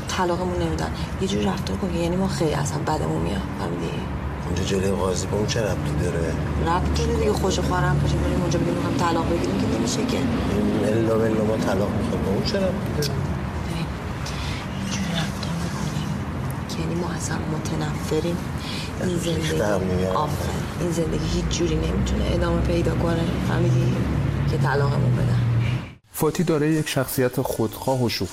[0.09, 0.91] طلاقمون نمیدن.
[1.21, 3.43] یه جور رفتار کن یعنی ما خیلی اصلا بدمون میاد.
[3.59, 3.91] فهمیدی؟
[4.47, 6.33] اونجا جلوی قاضی به اون چه ربطی داره؟
[6.67, 7.33] ربط داره دیگه.
[7.33, 10.19] خوش خواهرم باشیم بریم؟ اونجا بگیم هم طلاق بگیریم که نمیشه که.
[10.87, 13.15] الا بلا ما طلاق می‌خواد به اون چه ربطی داره؟
[16.81, 18.37] یعنی ما اصلا متنفریم.
[19.01, 20.07] این زندگی.
[20.81, 23.25] این زندگی هیچ جوری نمی‌تونه ادامه پیدا کنه.
[23.49, 23.93] فهمیدی
[24.51, 25.41] که طلاقمون بدن.
[26.13, 28.29] فاتی داره یک شخصیت خودخواه و شوخ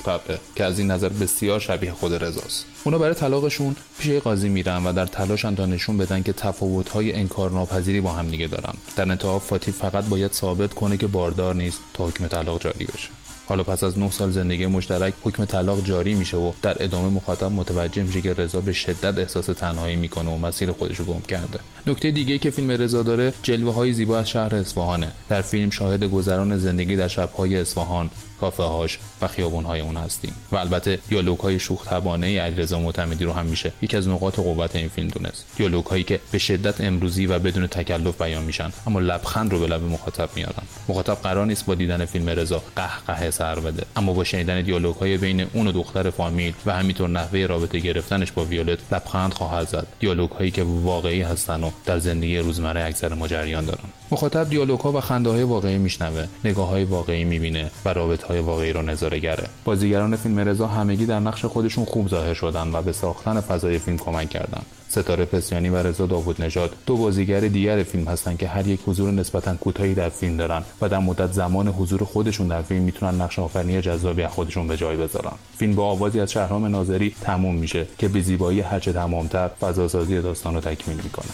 [0.55, 2.65] که از این نظر بسیار شبیه خود رضاست.
[2.83, 8.01] اونا برای طلاقشون پیش قاضی میرن و در تلاشن تا نشون بدن که تفاوت‌های انکارناپذیری
[8.01, 8.73] با هم دیگه دارن.
[8.95, 13.09] در انتها فاتی فقط باید ثابت کنه که باردار نیست تا حکم طلاق جاری بشه.
[13.51, 17.51] حالا پس از 9 سال زندگی مشترک حکم طلاق جاری میشه و در ادامه مخاطب
[17.51, 21.59] متوجه میشه که رضا به شدت احساس تنهایی می‌کنه و مسیر خودش رو گم کرده.
[21.87, 25.11] نکته دیگه که فیلم رضا داره جلوه های زیبا از شهر اصفهانه.
[25.29, 28.09] در فیلم شاهد گذران زندگی در شبهای اصفهان.
[28.41, 30.33] کافه هاش و خیابون های اون هستیم.
[30.51, 33.71] و البته دیالوگ های شوخ طبانه علیرضا معتمدی رو هم میشه.
[33.81, 35.45] یکی از نقاط قوت این فیلم دونست.
[35.55, 39.67] دیالوگ هایی که به شدت امروزی و بدون تکلف بیان میشن اما لبخند رو به
[39.67, 40.63] لب مخاطب میارن.
[40.89, 43.85] مخاطب قرار نیست با دیدن فیلم رضا قهقه سر بده.
[43.95, 48.31] اما با شنیدن دیالوگ های بین اون و دختر فامیل و همینطور نحوه رابطه گرفتنش
[48.31, 49.87] با ویولت لبخند خواهد زد.
[49.99, 54.00] دیالوگ هایی که واقعی هستن و در زندگی روزمره اکثر ما جریان دارن.
[54.11, 58.39] مخاطب دیالوگ ها و خنده های واقعی میشنوه نگاه های واقعی می‌بینه و رابطه های
[58.39, 62.81] واقعی رو نظاره گره بازیگران فیلم رضا همگی در نقش خودشون خوب ظاهر شدن و
[62.81, 64.61] به ساختن فضای فیلم کمک کردن.
[64.89, 69.11] ستاره پسیانی و رضا داوود نژاد دو بازیگر دیگر فیلم هستند که هر یک حضور
[69.11, 73.39] نسبتا کوتاهی در فیلم دارن و در مدت زمان حضور خودشون در فیلم می‌تونن نقش
[73.39, 75.33] آفرینی جذابی از خودشون به جای بذارن.
[75.57, 80.53] فیلم با آوازی از شهرام ناظری تموم میشه که به زیبایی هرچه تمامتر فضاسازی داستان
[80.53, 81.31] رو تکمیل می‌کنه.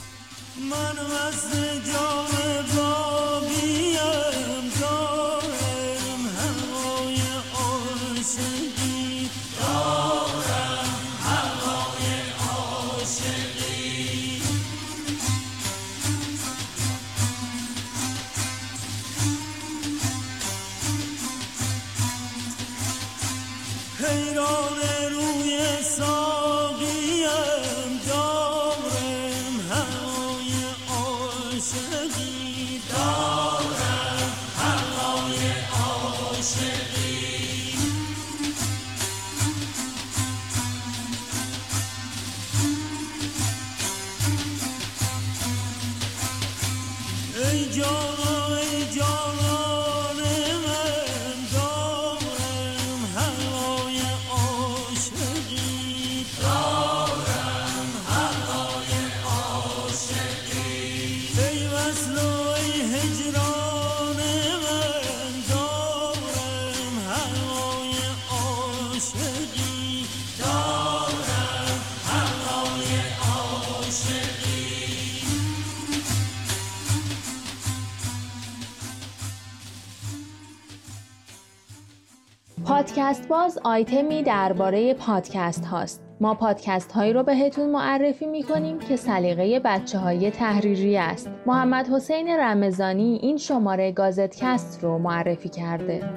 [82.67, 86.03] پادکست باز آیتمی درباره پادکست هاست.
[86.21, 91.29] ما پادکست هایی رو بهتون معرفی می کنیم که سلیقه بچه های تحریری است.
[91.45, 96.09] محمد حسین رمزانی این شماره گازتکست رو معرفی کرده.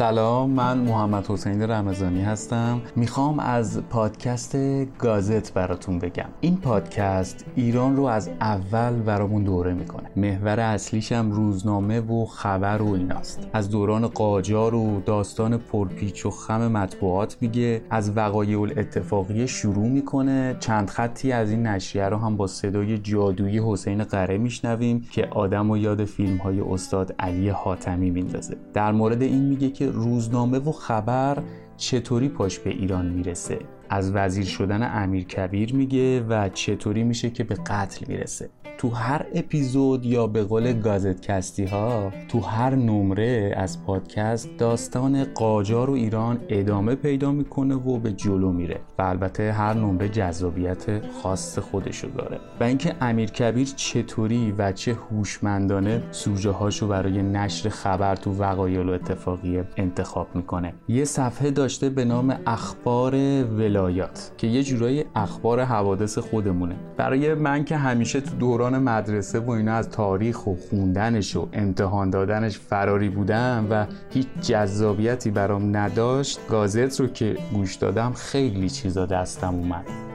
[0.00, 2.80] سلام من محمد حسین رمضانی هستم.
[2.96, 4.56] می‌خوام از پادکست
[4.98, 6.28] گازت براتون بگم.
[6.40, 10.10] این پادکست ایران رو از اول برامون دوره می‌کنه.
[10.16, 13.48] محور اصلیش هم روزنامه و خبر و ایناست.
[13.52, 20.56] از دوران قاجار و داستان پرپیچ و خم مطبوعات میگه از وقایع الاتفاقی شروع می‌کنه.
[20.60, 25.70] چند خطی از این نشریه رو هم با صدای جادویی حسین قره میشنویم که آدم
[25.70, 28.56] و یاد فیلم های استاد علی حاتمی میندازه.
[28.74, 31.42] در مورد این میگه که روزنامه و خبر
[31.76, 33.58] چطوری پاش به ایران می‌رسه؟
[33.90, 38.50] از وزیر شدن امیر کبیر میگه و چطوری میشه که به قتل می‌رسه؟
[38.80, 45.90] تو هر اپیزود یا به قول گازتکستی ها تو هر نمره از پادکست داستان قاجار
[45.90, 51.58] و ایران ادامه پیدا می‌کنه و به جلو میره و البته هر نمره جذابیت خاص
[51.58, 52.38] خودشو داره.
[52.60, 58.82] و اینکه امیر کبیر چطوری و چه هوشمندانه سوژه هاشو برای نشر خبر تو وقایع
[58.82, 60.74] و اتفاقی انتخاب می‌کنه.
[60.88, 66.76] یه صفحه داشته به نام اخبار ولایات که یه جورایی اخبار حوادث خودمونه.
[66.96, 72.10] برای من که همیشه تو دوران مدرسه و اینا از تاریخ و خوندنش و امتحان
[72.10, 76.40] دادنش فراری بودم و هیچ جذابیتی برام نداشت.
[76.48, 80.09] گازت رو که گوش دادم خیلی چیزا دستم اومد.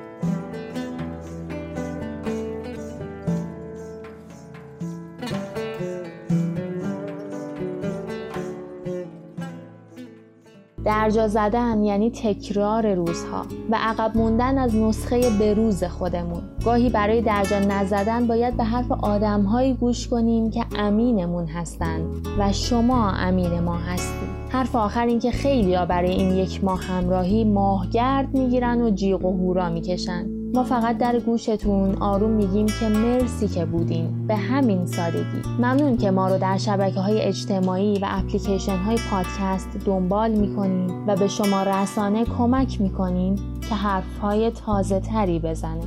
[10.85, 16.41] درجا زدن یعنی تکرار روزها و عقب موندن از نسخه بروز خودمون.
[16.65, 23.11] گاهی برای درجا نزدن باید به حرف آدمهایی گوش کنیم که امینمون هستند و شما
[23.11, 28.33] امین ما هستید حرف آخر این که خیلی ها برای این یک ماه همراهی ماهگرد
[28.33, 30.44] می‌گیرن و جیغ و هورا می‌کشن.
[30.53, 34.27] ما فقط در گوشتون آروم میگیم که مرسی که بودین.
[34.27, 35.41] به همین سادگی.
[35.57, 41.15] ممنون که ما رو در شبکه های اجتماعی و اپلیکیشن های پادکست دنبال می‌کنین و
[41.15, 43.35] به شما رسانه کمک می‌کنین
[43.69, 45.83] که حرف های تازه تری بزنه.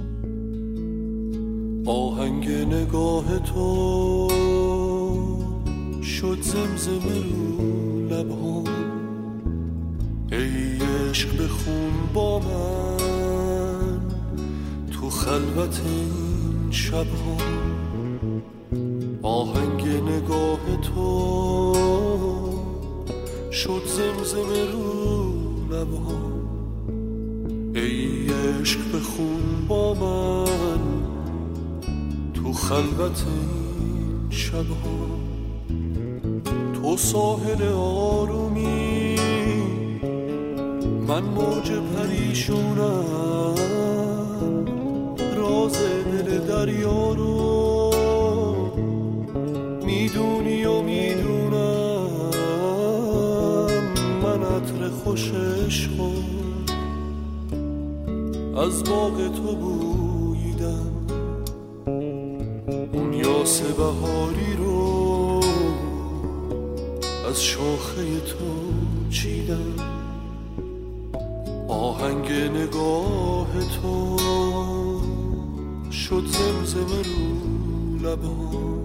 [1.87, 4.29] آهنگ نگاه تو
[6.03, 7.69] شد زمزمه رو
[8.09, 8.65] لبهام
[10.33, 10.79] ای
[11.11, 13.18] عشق بخون با من.
[15.19, 17.37] خلوت این شب ها.
[19.23, 21.75] آهنگ نگاه تو
[23.53, 25.33] شد زمزمه رو
[25.71, 26.19] لبها
[27.75, 28.27] ای
[28.61, 30.83] عشق بخون با من
[32.35, 35.19] تو خلوت این شب ها.
[36.75, 39.17] تو ساحل آرومی
[41.09, 43.78] من موج پریشونم.
[45.69, 47.91] راز دل دریا رو
[49.87, 52.11] می‌دونی و می‌دونم
[54.23, 56.13] من عطر خوش عشقو
[58.59, 60.93] از باغ تو بویدم.
[62.93, 65.41] اون یاس بهاری رو
[67.29, 68.45] از شاخه تو
[69.11, 69.75] چیدم.
[71.69, 73.47] آهنگ نگاه
[73.83, 74.17] تو
[75.93, 77.29] شد زمزمه رو
[78.03, 78.79] لبها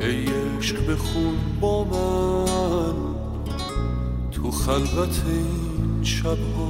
[0.00, 0.26] ای
[0.58, 2.94] عشق بخون با من
[4.30, 6.67] تو خلوت این شبها.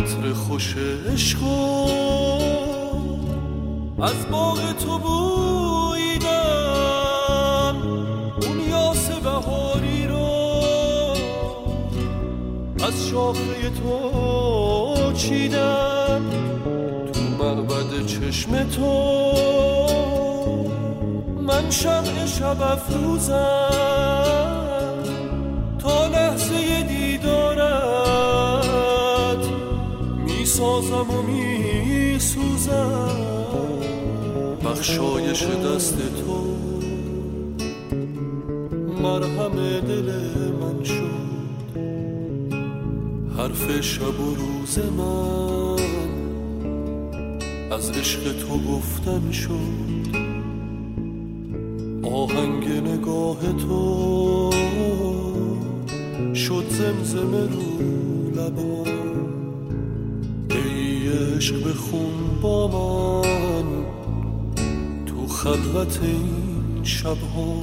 [0.00, 0.74] عطر خوش
[1.12, 1.38] عشق
[4.02, 6.26] از باغ تو بویدم.
[8.42, 10.30] اون یاس بهاری رو
[12.86, 16.22] از شاخه تو چیدم.
[17.12, 19.12] تو معبد چشم تو
[21.42, 24.39] من شمع شب افروزم.
[32.36, 33.16] میسوزم.
[34.64, 36.56] بخشایش دست تو.
[39.02, 40.12] مرهم دل
[40.60, 41.20] من شد.
[43.38, 45.80] حرف شب و روز من
[47.72, 49.99] از عشق تو گفتن شد.
[65.90, 67.62] خلوت این شبها.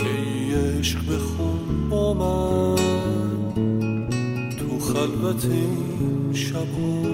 [0.00, 2.76] ای عشق بخون با من.
[4.56, 7.00] تو خلوت این شبها.
[7.00, 7.13] ای